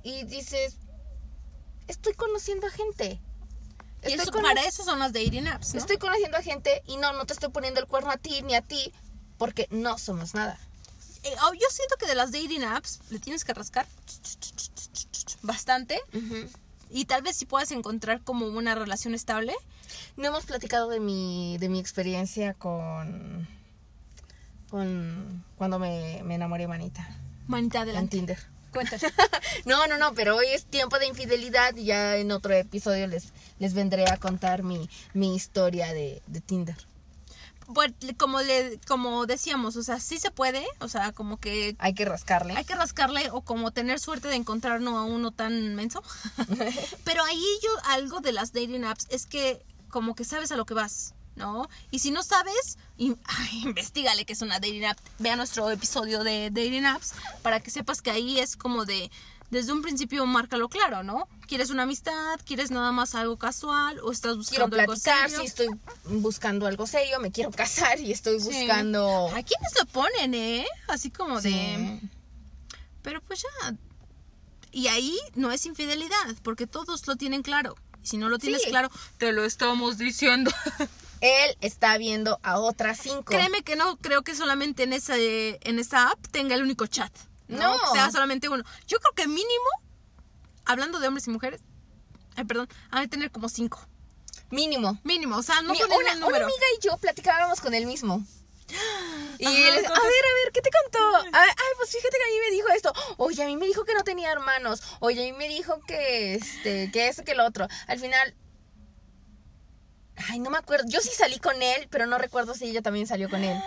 [0.04, 0.78] y dices,
[1.88, 3.21] estoy conociendo a gente.
[4.04, 5.80] Y Estoy eso, cono- para eso son las dating apps, ¿no?
[5.80, 8.56] Estoy conociendo a gente y no, no te estoy poniendo el cuerno a ti ni
[8.56, 8.92] a ti,
[9.38, 10.58] porque no somos nada.
[11.24, 13.86] Eh, oh, yo siento que de las dating apps le tienes que rascar
[15.44, 16.00] bastante
[16.90, 19.54] y tal vez si puedas encontrar como una relación estable.
[20.18, 23.48] No hemos platicado de mi, de mi experiencia con,
[24.70, 27.08] con cuando me, me enamoré manita
[27.48, 28.18] Manita en adelante.
[28.18, 28.40] Tinder.
[28.71, 29.01] Cuéntanos.
[29.65, 33.25] No, no, no, pero hoy es tiempo de infidelidad y ya en otro episodio les,
[33.60, 36.75] les vendré a contar mi, mi historia de, de Tinder.
[37.73, 41.93] Pues, como le, como decíamos, o sea, sí se puede, o sea, como que Hay
[41.93, 42.53] que rascarle.
[42.57, 46.03] hay que rascarle o como tener suerte de encontrar no a uno tan menso.
[47.05, 50.65] Pero ahí yo algo de las dating apps es que como que sabes a lo
[50.65, 51.67] que vas, ¿no?
[51.91, 55.00] Y si no sabes, in- ay, investigale que es una dating app.
[55.20, 59.10] Vea nuestro episodio de dating apps para que sepas que ahí es como de
[59.50, 61.28] desde un principio márcalo claro, ¿no?
[61.46, 62.39] ¿Quieres una amistad?
[62.46, 64.00] ¿Quieres nada más algo casual?
[64.00, 65.39] ¿O estás Quiero buscando algo platicar, serio?
[65.41, 65.67] si estoy
[66.06, 68.46] buscando algo serio, me quiero casar y estoy Sí.
[68.46, 69.30] buscando...
[69.36, 70.65] Hay quienes lo ponen, ¿eh?
[70.88, 72.00] Así como de...
[73.02, 73.76] Pero pues ya.
[74.72, 77.76] Y ahí no es infidelidad, porque todos lo tienen claro.
[78.02, 78.70] Y si no lo tienes Sí.
[78.70, 80.50] claro, te lo estamos diciendo.
[81.21, 83.25] Él está viendo a otras cinco.
[83.25, 87.12] Créeme que no creo que solamente en esa, en esa app tenga el único chat.
[87.47, 87.79] No, No.
[87.84, 88.63] que sea solamente uno.
[88.88, 89.69] Yo creo que mínimo,
[90.65, 91.62] hablando de hombres y mujeres,
[92.36, 93.86] ay, perdón, han de tener como cinco.
[94.49, 94.99] Mínimo.
[95.03, 96.45] Mínimo, o sea, no Mi- ponen una, el una número.
[96.45, 98.25] amiga y yo platicábamos con él mismo.
[99.38, 101.17] Y Ajá, él, a ver, a ver, ¿qué te contó?
[101.34, 102.93] Ay, ay, pues fíjate que a mí me dijo esto.
[103.17, 104.81] Oye, a mí me dijo que no tenía hermanos.
[105.01, 107.67] Oye, a mí me dijo que este, que eso, que lo otro.
[107.88, 108.34] Al final.
[110.29, 110.86] Ay, no me acuerdo.
[110.88, 113.57] Yo sí salí con él, pero no recuerdo si ella también salió con él.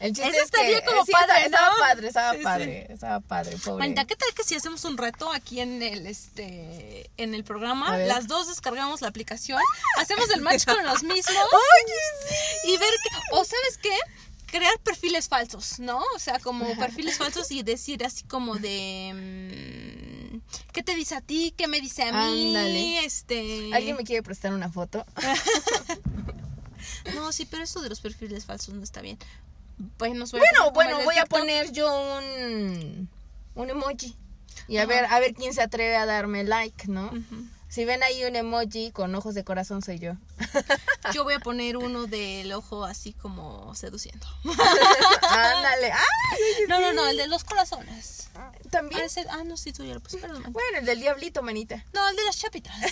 [0.00, 1.78] El chiste Eso es que estaría como sí, padre, estaba, ¿no?
[1.78, 2.44] padre, estaba Sí, sí.
[2.44, 3.94] padre, estaba padre, pobre.
[4.06, 7.98] ¿qué tal que si hacemos un reto aquí en el este en el programa?
[7.98, 9.60] Las dos descargamos la aplicación,
[9.98, 11.26] hacemos el match con los mismos
[12.64, 13.94] y ver que, o sabes qué,
[14.46, 16.02] crear perfiles falsos, ¿no?
[16.16, 19.99] O sea, como perfiles falsos y decir así como de mm,
[20.72, 21.54] ¿qué te dice a ti?
[21.56, 22.48] ¿Qué me dice a mí?
[22.48, 23.04] Ándale.
[23.04, 25.04] Este ¿Alguien me quiere prestar una foto?
[27.14, 29.18] No, sí, pero eso de los perfiles falsos no está bien.
[29.96, 33.08] Pues nos voy Bueno, bueno, voy a poner yo un,
[33.54, 34.16] un emoji.
[34.68, 37.10] Y a ver, a ver quién se atreve a darme like, ¿no?
[37.70, 40.14] Si ven ahí un emoji con ojos de corazón, soy yo.
[41.14, 44.26] Yo voy a poner uno del ojo así como seduciendo.
[45.30, 45.92] Ándale.
[45.92, 46.66] ¡Ay!
[46.68, 48.28] No, no, no, el de los corazones.
[48.70, 49.00] También.
[49.02, 50.42] Ah, ese- ah, no, sí, tú ya lo puse, perdón.
[50.52, 51.84] Bueno, el del diablito, manita.
[51.92, 52.74] No, el de las chapitas.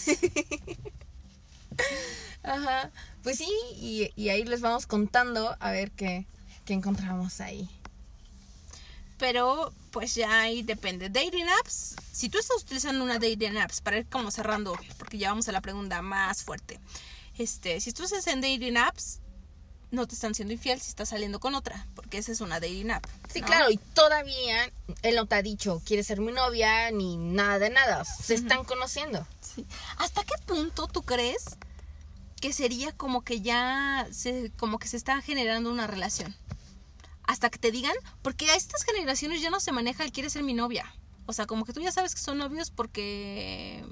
[2.42, 2.90] Ajá.
[3.22, 6.26] Pues sí, y, y ahí les vamos contando a ver qué,
[6.64, 7.68] qué encontramos ahí.
[9.18, 11.10] Pero, pues ya ahí depende.
[11.10, 11.96] Dating apps.
[12.12, 15.52] Si tú estás utilizando una dating apps, para ir como cerrando, porque ya vamos a
[15.52, 16.78] la pregunta más fuerte.
[17.36, 19.20] Este, si tú estás en dating apps,
[19.90, 22.90] no te están siendo infiel si estás saliendo con otra, porque esa es una dating
[22.90, 23.06] app.
[23.32, 23.46] Sí, ¿no?
[23.46, 24.70] claro, y todavía
[25.02, 26.90] él no te ha dicho, ¿quieres ser mi novia?
[26.90, 28.04] Ni nada de nada.
[28.04, 29.26] Se están conociendo.
[29.40, 29.66] Sí.
[29.96, 31.56] ¿Hasta qué punto tú crees
[32.40, 36.34] que sería como que ya se, como que se está generando una relación?
[37.28, 40.42] Hasta que te digan, porque a estas generaciones ya no se maneja el quiere ser
[40.42, 40.92] mi novia.
[41.26, 43.84] O sea, como que tú ya sabes que son novios porque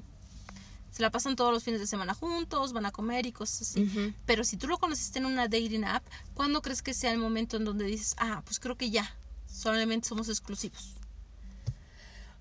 [0.89, 4.15] se la pasan todos los fines de semana juntos, van a comer y cosas así.
[4.25, 7.57] Pero si tú lo conociste en una dating app, ¿cuándo crees que sea el momento
[7.57, 10.95] en donde dices, ah, pues creo que ya, solamente somos exclusivos?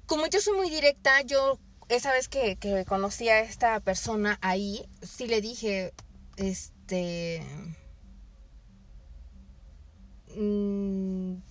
[0.06, 1.58] Como yo soy muy directa, yo
[1.90, 5.92] esa vez que, que conocí a esta persona ahí, sí le dije,
[6.38, 7.44] este...
[10.36, 11.42] mm,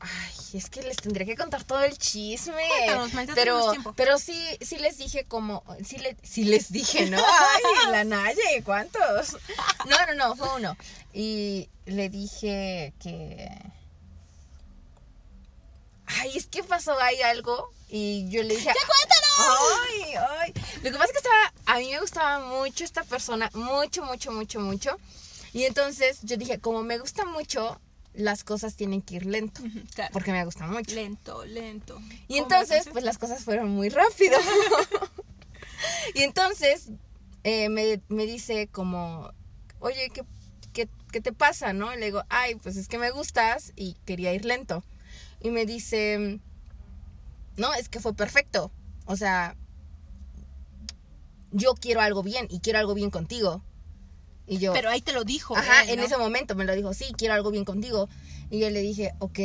[0.00, 2.62] ay, es que les tendría que contar todo el chisme.
[2.86, 7.18] Cuéntanos, pero, pero sí, sí les dije como, sí, le, sí les dije, ¿no?
[7.18, 9.36] Ay, la Naye, ¿cuántos?
[9.86, 10.76] No, no, no, fue uno.
[11.12, 13.50] Y le dije que...
[16.06, 18.66] Ay, es que pasó ahí algo y yo le dije...
[18.66, 19.58] ¡Ya cuéntanos!
[19.88, 20.52] Ay, ay.
[20.82, 21.52] Lo que pasa es que estaba...
[21.66, 24.96] A mí me gustaba mucho esta persona, mucho, mucho, mucho, mucho.
[25.56, 27.80] Y entonces yo dije, como me gusta mucho,
[28.12, 29.62] las cosas tienen que ir lento.
[29.94, 30.10] Claro.
[30.12, 30.94] Porque me gusta mucho.
[30.94, 31.98] Lento, lento.
[32.28, 34.36] Y entonces, pues las cosas fueron muy rápido.
[36.14, 36.90] y entonces
[37.42, 39.32] eh, me, me dice como,
[39.80, 40.26] oye, ¿qué,
[40.74, 41.94] qué, ¿qué te pasa, no?
[41.94, 44.84] Y le digo, ay, pues es que me gustas y quería ir lento.
[45.40, 46.38] Y me dice,
[47.56, 48.70] no, es que fue perfecto.
[49.06, 49.56] O sea,
[51.50, 53.62] yo quiero algo bien y quiero algo bien contigo.
[54.46, 55.56] Y yo, Pero ahí te lo dijo.
[55.56, 58.08] ajá, él, en ese momento me lo dijo, sí, quiero algo bien contigo.
[58.50, 59.38] Y yo le dije, ok,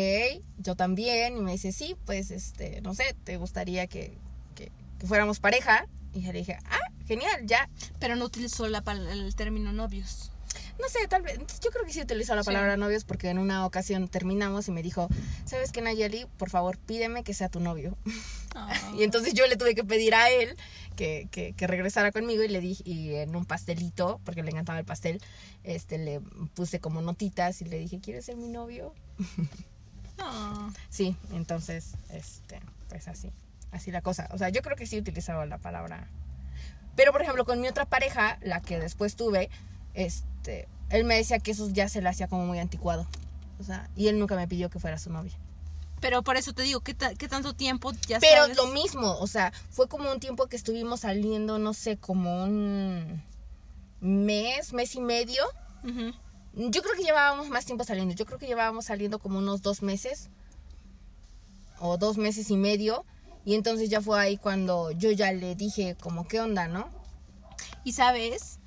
[0.60, 1.38] yo también.
[1.38, 4.18] Y me dice, sí, pues, este, no sé, ¿te gustaría que,
[4.54, 5.88] que, que fuéramos pareja?
[6.14, 7.70] Y yo le dije, ah, genial, ya.
[8.00, 10.32] Pero no utilizó la, el término novios.
[10.80, 12.48] No sé, tal vez, yo creo que sí utilizó la Sí.
[12.48, 15.08] palabra novios porque en una ocasión terminamos y me dijo,
[15.46, 16.26] ¿sabes qué, Nayeli?
[16.38, 17.98] Por favor, pídeme que sea tu novio.
[18.98, 20.58] Y entonces yo le tuve que pedir a él
[20.98, 24.78] que, que, que regresara conmigo y le dije, y en un pastelito, porque le encantaba
[24.78, 25.22] el pastel,
[25.64, 26.20] este, le
[26.54, 28.94] puse como notitas y le dije, ¿quieres ser mi novio?
[30.20, 30.70] Ah.
[30.90, 33.32] Sí, entonces, este, pues así,
[33.72, 34.28] así la cosa.
[34.32, 36.08] O sea, yo creo que sí utilizaba la palabra.
[36.96, 39.50] Pero, por ejemplo, con mi otra pareja, la que después tuve,
[39.94, 40.28] este,
[40.90, 43.08] él me decía que eso ya se le hacía como muy anticuado.
[43.60, 45.34] O sea, y él nunca me pidió que fuera su novia.
[46.00, 48.58] Pero por eso te digo, ¿qué, ta- qué tanto tiempo ya Pero sabes?
[48.58, 53.22] lo mismo, o sea, fue como un tiempo que estuvimos saliendo, no sé, como un
[54.00, 55.44] mes, mes y medio.
[56.54, 58.16] Yo creo que llevábamos más tiempo saliendo.
[58.16, 60.30] Yo creo que llevábamos saliendo como unos dos meses.
[61.80, 63.06] O dos meses y medio.
[63.46, 66.90] Y entonces ya fue ahí cuando yo ya le dije como, ¿qué onda, no?
[67.84, 68.60] Y sabes,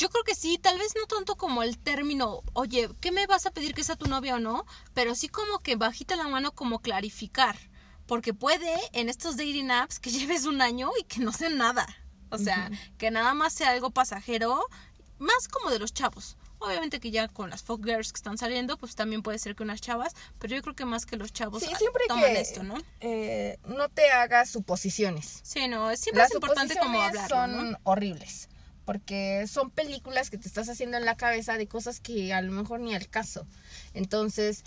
[0.00, 3.44] yo creo que sí, tal vez no tanto como el término, oye, ¿qué me vas
[3.44, 4.64] a pedir que sea tu novia o no?
[4.94, 7.56] Pero sí como que bajita la mano como clarificar.
[8.06, 11.86] Porque puede en estos dating apps que lleves un año y que no sea nada.
[12.30, 14.64] O sea, que nada más sea algo pasajero,
[15.18, 16.38] más como de los chavos.
[16.60, 19.62] Obviamente que ya con las folk girls que están saliendo, pues también puede ser que
[19.64, 22.62] unas chavas, pero yo creo que más que los chavos Sí, siempre toman que esto,
[22.62, 22.74] ¿no?
[23.00, 25.40] eh, no te hagas suposiciones.
[25.42, 27.78] Sí, no, siempre Las es importante como hablarlo, son ¿no?
[27.84, 28.48] horribles.
[28.84, 32.52] Porque son películas que te estás haciendo en la cabeza de cosas que a lo
[32.52, 33.46] mejor ni al caso.
[33.94, 34.64] Entonces,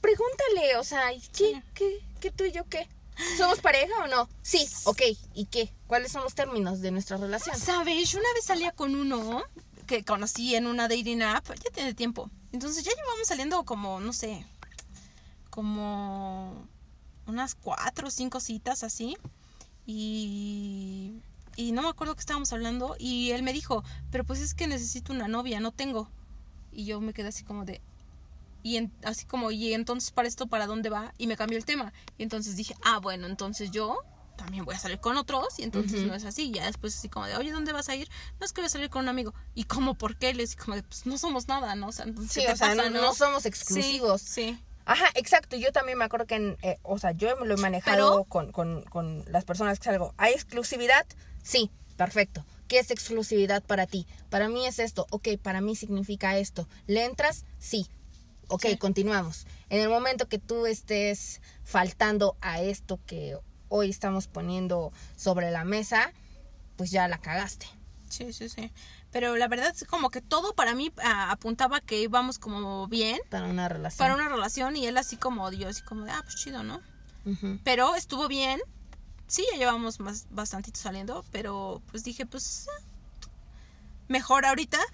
[0.00, 2.88] pregúntale, o sea, ¿y ¿qué, qué, qué tú y yo qué?
[3.36, 4.28] ¿Somos pareja o no?
[4.42, 5.02] Sí, ok.
[5.34, 5.72] ¿Y qué?
[5.86, 7.58] ¿Cuáles son los términos de nuestra relación?
[7.58, 8.10] ¿Sabes?
[8.10, 9.42] Yo una vez salía con uno
[9.86, 12.30] que conocí en una dating app, ya tiene tiempo.
[12.52, 14.44] Entonces ya llevamos saliendo como, no sé,
[15.50, 16.66] como
[17.26, 19.16] unas cuatro o cinco citas así.
[19.86, 21.22] Y,
[21.56, 22.96] y no me acuerdo que estábamos hablando.
[22.98, 26.10] Y él me dijo, pero pues es que necesito una novia, no tengo.
[26.72, 27.80] Y yo me quedé así como de...
[28.62, 31.14] Y en- así como, y entonces para esto, ¿para dónde va?
[31.18, 31.92] Y me cambió el tema.
[32.18, 33.98] Y entonces dije, ah, bueno, entonces yo
[34.36, 35.58] también voy a salir con otros.
[35.58, 36.50] Y entonces no es así.
[36.50, 38.08] Ya después así como de, oye, ¿dónde vas a ir?
[38.40, 39.32] No es que voy a salir con un amigo.
[39.54, 39.94] ¿Y cómo?
[39.94, 40.34] ¿Por qué?
[40.34, 41.88] Le dije como de, pues no somos nada, ¿no?
[41.88, 44.20] O sea, Sí, ¿qué te o sea, pasa, no, no somos exclusivos.
[44.20, 44.58] Sí, sí.
[44.84, 45.56] Ajá, exacto.
[45.56, 48.82] Yo también me acuerdo que, en, eh, o sea, yo lo he manejado con, con,
[48.82, 50.12] con las personas que salgo.
[50.16, 51.06] ¿Hay exclusividad?
[51.46, 52.44] Sí, perfecto.
[52.66, 54.04] ¿Qué es exclusividad para ti?
[54.30, 55.06] Para mí es esto.
[55.10, 56.68] Ok, para mí significa esto.
[56.88, 57.44] ¿Le entras?
[57.60, 57.86] Sí.
[58.48, 58.76] Ok, Sí.
[58.76, 59.46] continuamos.
[59.70, 65.64] En el momento que tú estés faltando a esto que hoy estamos poniendo sobre la
[65.64, 66.12] mesa,
[66.76, 67.66] pues ya la cagaste.
[68.08, 68.72] Sí, sí, sí.
[69.12, 73.18] Pero la verdad es como que todo para mí ah, apuntaba que íbamos como bien
[73.30, 73.98] Para una relación.
[73.98, 76.80] para una relación y él así como, yo así como de, ah, pues chido, ¿no?
[77.64, 78.60] Pero estuvo bien.
[79.26, 82.84] Sí, ya llevamos más, bastantito saliendo, pero pues dije, pues eh,
[84.08, 84.78] mejor ahorita.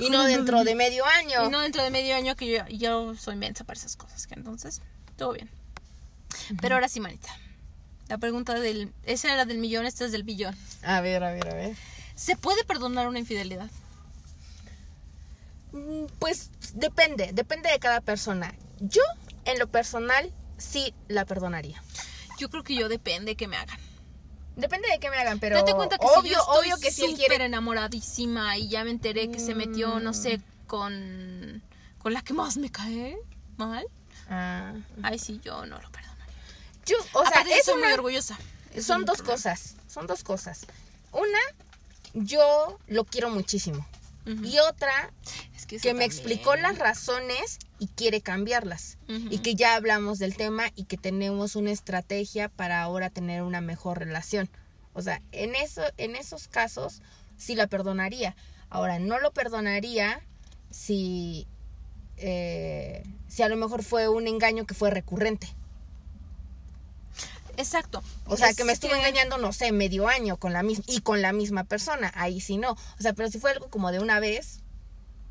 [0.00, 1.46] Y no dentro de medio año.
[1.46, 4.34] Y no dentro de medio año que yo, yo soy mensa para esas cosas, que
[4.34, 4.80] entonces,
[5.16, 5.50] todo bien.
[6.60, 7.28] Pero ahora sí, manita.
[8.08, 8.92] La pregunta del...
[9.04, 10.56] Esa era del millón, esta es del billón.
[10.82, 11.76] A ver, a ver, a ver.
[12.14, 13.68] ¿Se puede perdonar una infidelidad?
[15.72, 18.54] Mm, Pues depende, depende de cada persona.
[18.80, 19.02] Yo,
[19.44, 21.82] en lo personal, sí la perdonaría.
[22.38, 23.78] Yo creo que yo depende que me hagan.
[24.56, 26.90] Depende de qué me hagan, pero Date cuenta que obvio, si yo estoy obvio que
[26.90, 27.44] si él quiere.
[27.44, 30.14] enamoradísima y ya me enteré que se metió, no Mm.
[30.14, 31.62] sé, con,
[31.98, 33.16] con la que más me cae
[33.58, 33.86] mal.
[34.30, 34.72] Ah,
[35.02, 36.34] Ay, sí, yo no lo perdonaría.
[36.86, 38.38] yo, o sea, Aparte, es soy muy orgullosa.
[38.74, 39.34] Es son dos problema.
[39.36, 40.66] cosas, son dos cosas.
[41.12, 41.38] Una,
[42.14, 43.86] yo lo quiero muchísimo.
[44.26, 45.12] Y otra,
[45.54, 48.98] Es que, me explicó las razones y quiere cambiarlas.
[49.08, 53.60] Y que ya hablamos del tema y que tenemos una estrategia para ahora tener una
[53.60, 54.48] mejor relación.
[54.94, 57.02] O sea, en, eso, en esos casos
[57.36, 58.34] sí la perdonaría.
[58.68, 60.22] Ahora, no lo perdonaría
[60.70, 61.46] si,
[62.16, 65.48] eh, si a lo mejor fue un engaño que fue recurrente.
[67.56, 68.02] Exacto.
[68.26, 71.00] O sea, Es que me estuvo engañando, no sé, medio año con la misma y
[71.00, 72.12] con la misma persona.
[72.14, 72.72] Ahí sí no.
[72.72, 74.60] O sea, pero si fue algo como de una vez,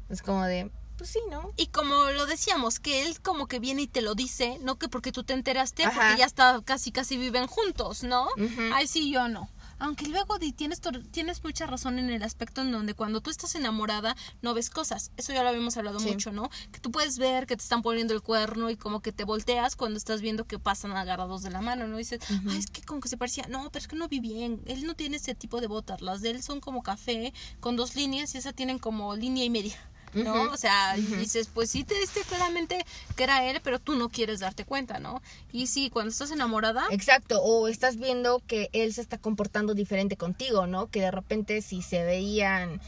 [0.09, 1.51] es como de, pues sí, ¿no?
[1.57, 4.87] Y como lo decíamos, que él como que viene y te lo dice, no que
[4.87, 5.93] porque tú te enteraste, Ajá.
[5.93, 8.27] porque ya está casi casi viven juntos, ¿no?
[8.73, 9.49] Ay, sí, yo no.
[9.77, 10.79] Aunque luego di- tienes,
[11.11, 15.11] tienes mucha razón en el aspecto en donde cuando tú estás enamorada no ves cosas.
[15.17, 16.07] Eso ya lo habíamos hablado Sí.
[16.09, 16.49] mucho, ¿no?
[16.71, 19.75] Que tú puedes ver que te están poniendo el cuerno y como que te volteas
[19.75, 21.95] cuando estás viendo que pasan agarrados de la mano, ¿no?
[21.95, 22.19] Y dices,
[22.49, 24.61] ay, es que como que se parecía, no, pero es que no vi bien.
[24.65, 26.01] Él no tiene ese tipo de botas.
[26.01, 29.49] Las de él son como café con dos líneas y esa tienen como línea y
[29.49, 29.77] media.
[30.15, 30.51] ¿No?
[30.51, 32.85] O sea, dices, pues sí te diste claramente
[33.15, 35.21] que era él, pero tú no quieres darte cuenta, ¿no?
[35.51, 40.17] Y sí, cuando estás enamorada, Exacto, o estás viendo que él se está comportando diferente
[40.17, 40.87] contigo, ¿no?
[40.87, 42.81] Que de repente si se veían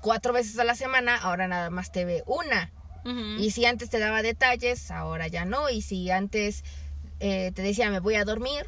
[0.00, 2.72] cuatro veces a la semana, ahora nada más te ve una.
[3.38, 5.70] Y si antes te daba detalles, ahora ya no.
[5.70, 6.62] Y si antes
[7.20, 8.66] eh, te decía me voy a dormir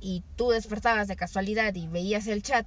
[0.00, 2.66] y tú despertabas de casualidad y veías el chat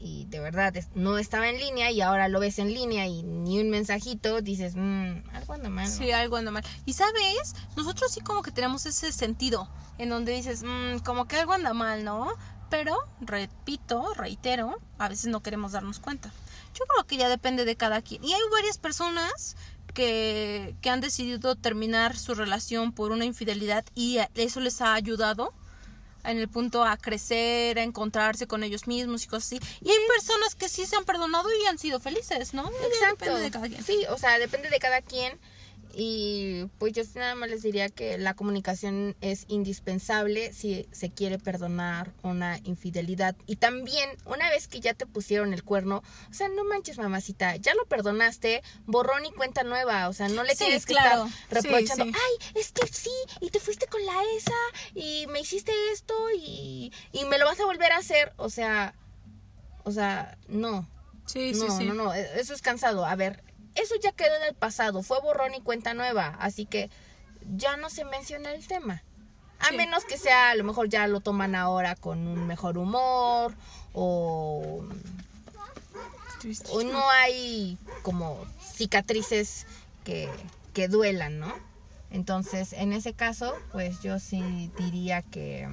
[0.00, 3.60] y de verdad no estaba en línea y ahora lo ves en línea y ni
[3.60, 5.86] un mensajito, dices, mmm, algo anda mal.
[5.86, 5.90] ¿no?".
[5.94, 6.64] Sí, algo anda mal.
[6.86, 11.36] Y sabes, nosotros sí como que tenemos ese sentido en donde dices, "Mm, como que
[11.36, 12.28] algo anda mal, ¿no?
[12.70, 16.32] Pero, repito, reitero, a veces no queremos darnos cuenta.
[16.74, 18.24] Yo creo que ya depende de cada quien.
[18.24, 19.56] Y hay varias personas
[19.92, 25.52] que, que han decidido terminar su relación por una infidelidad y eso les ha ayudado
[26.24, 29.60] en el punto a crecer, a encontrarse con ellos mismos y cosas así.
[29.80, 32.70] Y hay personas que sí se han perdonado y han sido felices, ¿no?
[32.92, 33.24] Exacto.
[33.24, 33.84] Depende de cada quien.
[33.84, 35.38] Sí, o sea, depende de cada quien.
[35.94, 41.10] Y pues yo sí nada más les diría que la comunicación es indispensable si se
[41.10, 43.36] quiere perdonar una infidelidad.
[43.46, 47.56] Y también, una vez que ya te pusieron el cuerno, o sea, no manches, mamacita,
[47.56, 50.08] ya lo perdonaste, borrón y cuenta nueva.
[50.08, 51.26] O sea, no le Sí, tienes que claro.
[51.26, 52.12] estar Sí, reprochando, sí.
[52.14, 53.10] ay, es que sí,
[53.40, 54.52] y te fuiste con la esa,
[54.94, 58.32] y me hiciste esto, y, y me lo vas a volver a hacer.
[58.36, 58.94] O sea,
[59.84, 60.88] o sea, no.
[61.26, 63.04] Sí, No, no, no, e- eso es cansado.
[63.04, 63.42] A ver,
[63.74, 66.90] eso ya quedó en el pasado, fue borrón y cuenta nueva, así que
[67.56, 69.02] ya no se menciona el tema.
[69.58, 69.76] A Sí.
[69.76, 73.54] menos que sea, a lo mejor ya lo toman ahora con un mejor humor
[73.92, 74.82] o,
[76.70, 78.42] o no hay como
[78.74, 79.66] cicatrices
[80.04, 80.28] que,
[80.72, 81.52] que duelan, ¿no?
[82.10, 85.68] Entonces, en ese caso, pues yo sí diría que,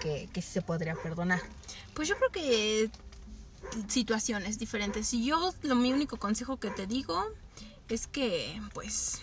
[0.00, 1.40] que, que sí se podría perdonar.
[1.94, 2.90] Pues yo creo que
[3.88, 5.12] situaciones diferentes.
[5.14, 7.24] Y yo, lo mi único consejo que te digo
[7.88, 9.20] es que, pues,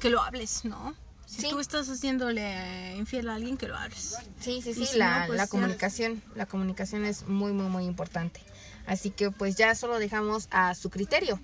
[0.00, 0.94] que lo hables, ¿no?
[1.26, 1.48] Si Sí.
[1.50, 4.16] tú estás haciéndole infiel a alguien, que lo hables.
[4.40, 7.84] Sí, sí, sí, si la, no, pues la comunicación, la comunicación es muy, muy, muy
[7.84, 8.40] importante.
[8.86, 11.40] Así que pues ya solo dejamos a su criterio.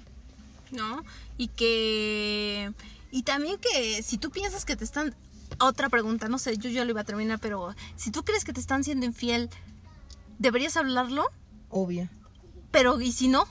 [0.72, 1.04] ¿no?
[1.36, 2.72] Y que...
[3.10, 5.14] Y también que si tú piensas que te están...
[5.58, 8.52] Otra pregunta, no sé, yo ya lo iba a terminar, pero si tú crees que
[8.52, 9.50] te están siendo infiel,
[10.38, 11.26] ¿deberías hablarlo?
[11.70, 12.08] Obvio.
[12.70, 13.46] Pero, ¿y si no?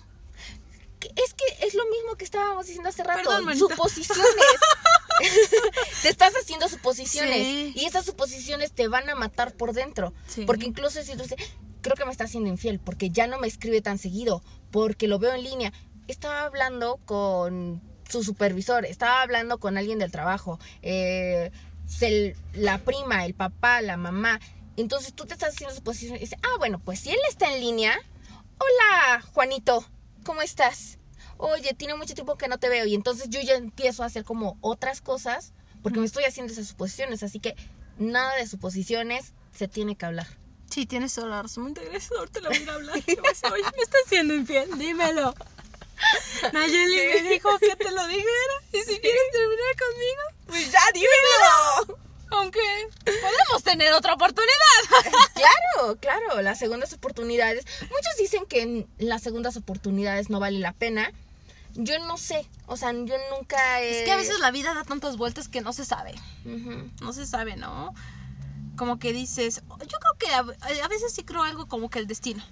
[1.15, 3.29] Es que es lo mismo que estábamos diciendo hace rato.
[3.29, 4.25] Perdón, suposiciones.
[6.01, 7.37] te estás haciendo suposiciones.
[7.45, 7.73] Sí.
[7.75, 10.13] Y esas suposiciones te van a matar por dentro.
[10.27, 10.43] Sí.
[10.45, 11.37] Porque incluso si tú dices,
[11.81, 15.19] creo que me está haciendo infiel, porque ya no me escribe tan seguido, porque lo
[15.19, 15.73] veo en línea.
[16.07, 21.51] Estaba hablando con su supervisor, estaba hablando con alguien del trabajo, eh,
[21.87, 24.39] se- la prima, el papá, la mamá.
[24.81, 27.59] Entonces tú te estás haciendo suposiciones y dices, ah, bueno, pues si él está en
[27.59, 27.99] línea,
[28.57, 29.85] hola, Juanito,
[30.23, 30.97] ¿cómo estás?
[31.37, 34.23] Oye, tiene mucho tiempo que no te veo y entonces yo ya empiezo a hacer
[34.23, 37.55] como otras cosas porque me estoy haciendo esas suposiciones, así que
[37.97, 40.27] nada de suposiciones, se tiene que hablar.
[40.69, 41.73] Sí, tienes toda la razón.
[41.73, 42.11] Gracias.
[42.11, 42.95] Ahorita le voy a hablar.
[42.95, 44.77] Oye, me estás siendo infiel.
[44.77, 45.33] Dímelo.
[46.53, 48.53] Nayeli me dijo que te lo dijera.
[48.71, 51.99] Y si quieres terminar conmigo, Pues ya, dímelo.
[52.31, 52.59] Aunque
[53.03, 54.49] podemos tener otra oportunidad.
[55.33, 57.65] claro, claro, las segundas oportunidades.
[57.81, 61.11] Muchos dicen que en las segundas oportunidades no vale la pena.
[61.75, 63.99] Yo no sé, o sea, yo nunca he...
[63.99, 66.15] Es que a veces la vida da tantas vueltas que no se sabe.
[67.01, 67.93] No se sabe, ¿no?
[68.75, 72.07] Como que dices, yo creo que a, a veces sí creo algo como que el
[72.07, 72.43] destino,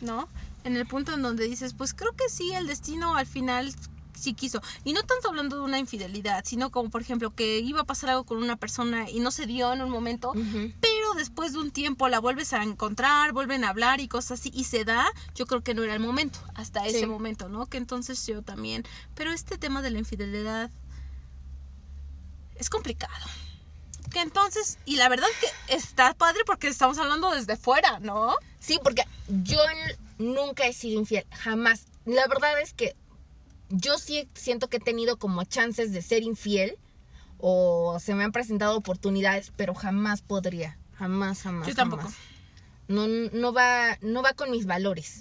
[0.00, 0.28] ¿no?
[0.64, 3.72] En el punto en donde dices, pues creo que sí, el destino al final
[4.16, 4.60] sí quiso.
[4.84, 8.10] Y no tanto hablando de una infidelidad, sino como por ejemplo que iba a pasar
[8.10, 10.32] algo con una persona y no se dio en un momento,
[10.80, 14.50] pero después de un tiempo la vuelves a encontrar, vuelven a hablar y cosas así,
[14.54, 17.66] y se da, yo creo que no era el momento, hasta ese momento, ¿no?
[17.66, 20.70] Que entonces yo también, pero este tema de la infidelidad
[22.56, 23.14] es complicado.
[24.12, 28.34] Que entonces, y la verdad que está padre porque estamos hablando desde fuera, ¿no?
[28.60, 29.02] Sí, porque
[29.44, 29.58] yo
[30.18, 31.86] nunca he sido infiel, jamás.
[32.04, 32.94] La verdad es que
[33.70, 36.78] yo sí siento que he tenido como chances de ser infiel
[37.38, 41.68] o se me han presentado oportunidades, pero jamás podría, jamás, jamás.
[41.68, 42.02] Yo tampoco.
[42.02, 42.16] jamás.
[42.88, 45.20] No, no va, no va con mis valores.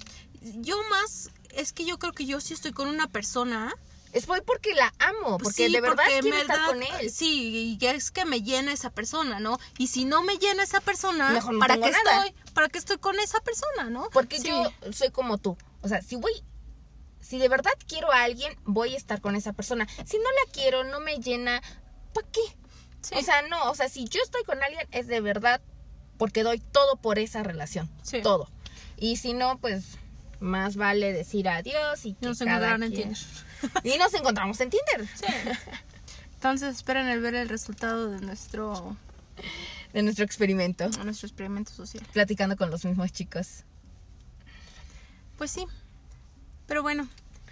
[0.59, 3.73] Yo más, es que yo creo que yo sí estoy con una persona
[4.13, 7.11] Es porque la amo, porque Sí, de verdad porque quiero en estar verdad, con él.
[7.11, 9.59] Sí, y es que me llena esa persona, ¿no?
[9.77, 12.33] Y si no me llena esa persona, Mejor no ¿para qué estoy?
[12.53, 14.07] ¿Para qué estoy con esa persona, no?
[14.13, 14.47] Porque Sí.
[14.47, 15.57] yo soy como tú.
[15.81, 16.31] O sea, si voy,
[17.25, 19.87] si de verdad quiero a alguien, voy a estar con esa persona.
[20.05, 21.61] Si no la quiero, no me llena,
[22.13, 22.41] ¿para qué?
[23.01, 23.15] Sí.
[23.15, 25.61] O sea, no, o sea, si yo estoy con alguien, es de verdad
[26.17, 27.89] porque doy todo por esa relación.
[28.03, 28.21] Sí.
[28.21, 28.49] Todo.
[28.97, 29.97] Y si no, pues
[30.39, 33.83] más vale decir adiós y que Nos encontrarán en quien- Tinder.
[33.83, 35.07] Y nos encontramos en Tinder.
[35.15, 35.25] Sí.
[36.35, 38.95] Entonces esperen el ver el resultado de nuestro,
[39.93, 40.87] De nuestro experimento.
[40.89, 42.05] de nuestro experimento social.
[42.13, 43.63] Platicando con los mismos chicos.
[45.37, 45.65] Pues sí.
[46.67, 47.07] Pero bueno,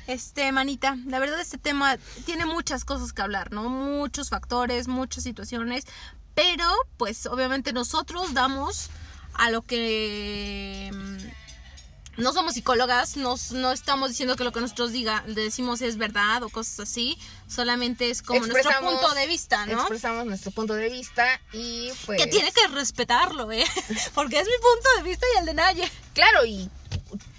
[0.08, 3.70] este, manita, la verdad este tema tiene muchas cosas que hablar, ¿no?
[3.70, 5.86] Muchos factores, muchas situaciones,
[6.34, 8.90] pero pues obviamente nosotros damos
[9.34, 14.92] a lo que mm, no somos psicólogas, no, no estamos diciendo que lo que nosotros
[14.92, 19.80] diga, decimos es verdad o cosas así, solamente es como nuestro punto de vista, ¿no?
[19.80, 22.22] Expresamos nuestro punto de vista y pues...
[22.22, 23.66] Que tiene que respetarlo, ¿eh?
[24.14, 25.92] Porque es mi punto de vista y el de nadie.
[26.14, 26.70] Claro, y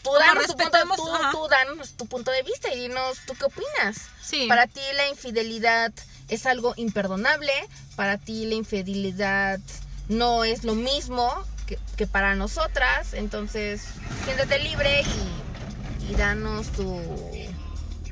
[0.05, 3.47] tú danos, tu punto, tú, tú danos tu punto de vista y dinos tú qué
[3.47, 3.97] opinas.
[4.23, 4.47] Sí.
[4.47, 5.93] Para ti la infidelidad
[6.29, 7.53] es algo imperdonable,
[7.97, 9.59] para ti la infidelidad
[10.09, 11.33] no es lo mismo
[11.67, 13.83] que, que para nosotras, entonces
[14.25, 17.01] siéntete libre y, y danos tu,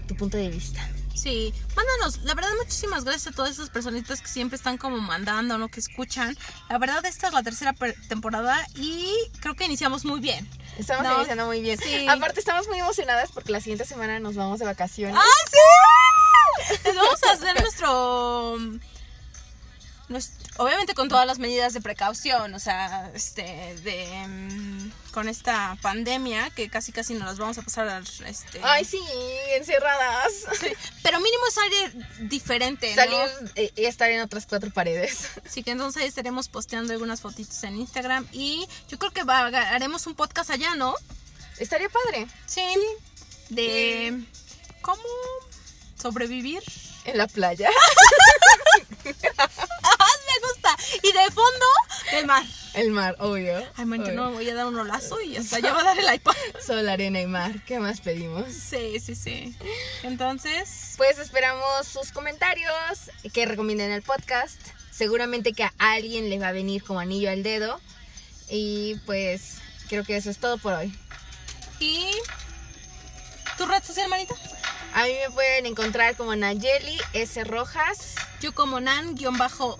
[0.09, 0.89] tu punto de vista.
[1.23, 5.57] Sí, mándanos, la verdad muchísimas gracias a todas esas personitas que siempre están como mandando,
[5.57, 5.69] ¿no?
[5.69, 6.37] Que escuchan.
[6.69, 7.75] La verdad esta es la tercera
[8.09, 9.09] temporada y
[9.41, 10.49] creo que iniciamos muy bien.
[10.79, 11.79] Estamos No, iniciando muy bien.
[11.79, 12.09] sí.
[12.09, 15.17] Aparte estamos muy emocionadas porque la siguiente semana nos vamos de vacaciones.
[15.17, 16.75] ¡Ah, sí!
[16.85, 18.59] Les vamos a hacer nuestro...
[20.59, 23.43] Obviamente con todas las medidas de precaución, o sea, este,
[23.83, 24.27] de...
[24.29, 28.61] mm, con esta pandemia que casi casi nos las vamos a pasar, este...
[28.63, 28.99] Ay, sí,
[29.57, 30.33] encerradas.
[31.03, 31.93] Pero mínimo es aire
[32.29, 33.03] diferente, ¿no?
[33.03, 35.29] Salir eh, y estar en otras cuatro paredes.
[35.45, 39.47] Así que entonces ahí estaremos posteando algunas fotitos en Instagram y yo creo que va-
[39.47, 40.95] haremos un podcast allá, ¿no?
[41.59, 42.27] Estaría padre.
[42.47, 42.65] Sí.
[43.51, 44.19] De
[44.81, 45.03] cómo
[46.01, 46.63] sobrevivir.
[47.05, 47.69] En la playa.
[51.13, 51.67] De fondo,
[52.13, 52.45] el mar.
[52.75, 53.59] El mar, obvio.
[53.77, 54.13] Ay, man, obvio.
[54.15, 56.33] no me voy a dar un rolazo y hasta ya va a dar el iPad.
[56.67, 57.63] Sol, arena y mar.
[57.67, 58.47] ¿Qué más pedimos?
[58.53, 59.55] Sí, sí, sí.
[60.03, 62.73] Entonces, Pues esperamos sus comentarios,
[63.33, 64.59] que recomienden el podcast.
[64.91, 67.79] Seguramente que a alguien le va a venir como anillo al dedo.
[68.49, 69.59] Y pues
[69.89, 70.99] creo que eso es todo por hoy.
[71.79, 72.11] y
[73.59, 74.35] tu red social, manita.
[74.95, 77.43] A mí me pueden encontrar como Nayeli S.
[77.45, 78.15] Rojas.
[78.41, 79.79] Yo como Nan, guion bajo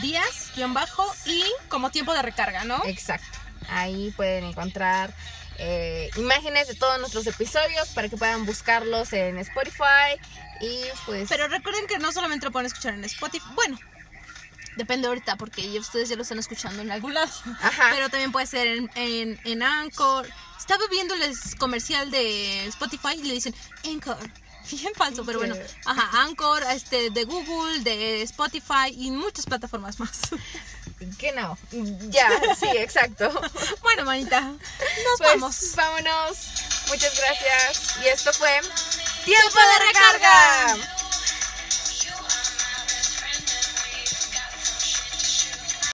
[0.00, 2.82] Díaz, guion bajo y como tiempo de recarga, ¿no?
[2.86, 3.38] Exacto.
[3.68, 5.14] Ahí pueden encontrar
[5.58, 10.18] eh, imágenes de todos nuestros episodios para que puedan buscarlos en Spotify.
[10.60, 11.28] Y pues...
[11.28, 13.44] Pero recuerden que no solamente lo pueden escuchar en Spotify.
[13.54, 13.78] Bueno,
[14.76, 17.32] depende ahorita porque ustedes ya lo están escuchando en algún lado.
[17.60, 17.90] Ajá.
[17.92, 20.26] Pero también puede ser en, en, en Anchor.
[20.58, 23.54] Estaba viéndoles comercial de Spotify y le dicen
[23.84, 24.18] Anchor.
[24.70, 25.54] Bien falso, pero bueno.
[25.84, 30.20] Ajá, Anchor, este, de Google, de Spotify y muchas plataformas más.
[31.18, 31.58] Que no.
[32.08, 33.28] Ya, sí, exacto.
[33.82, 34.58] bueno, manita, nos
[35.18, 35.72] Pues vamos.
[35.76, 36.38] vámonos.
[36.88, 37.96] Muchas gracias.
[38.02, 38.60] Y esto fue
[39.24, 40.76] ¡Tiempo de recarga!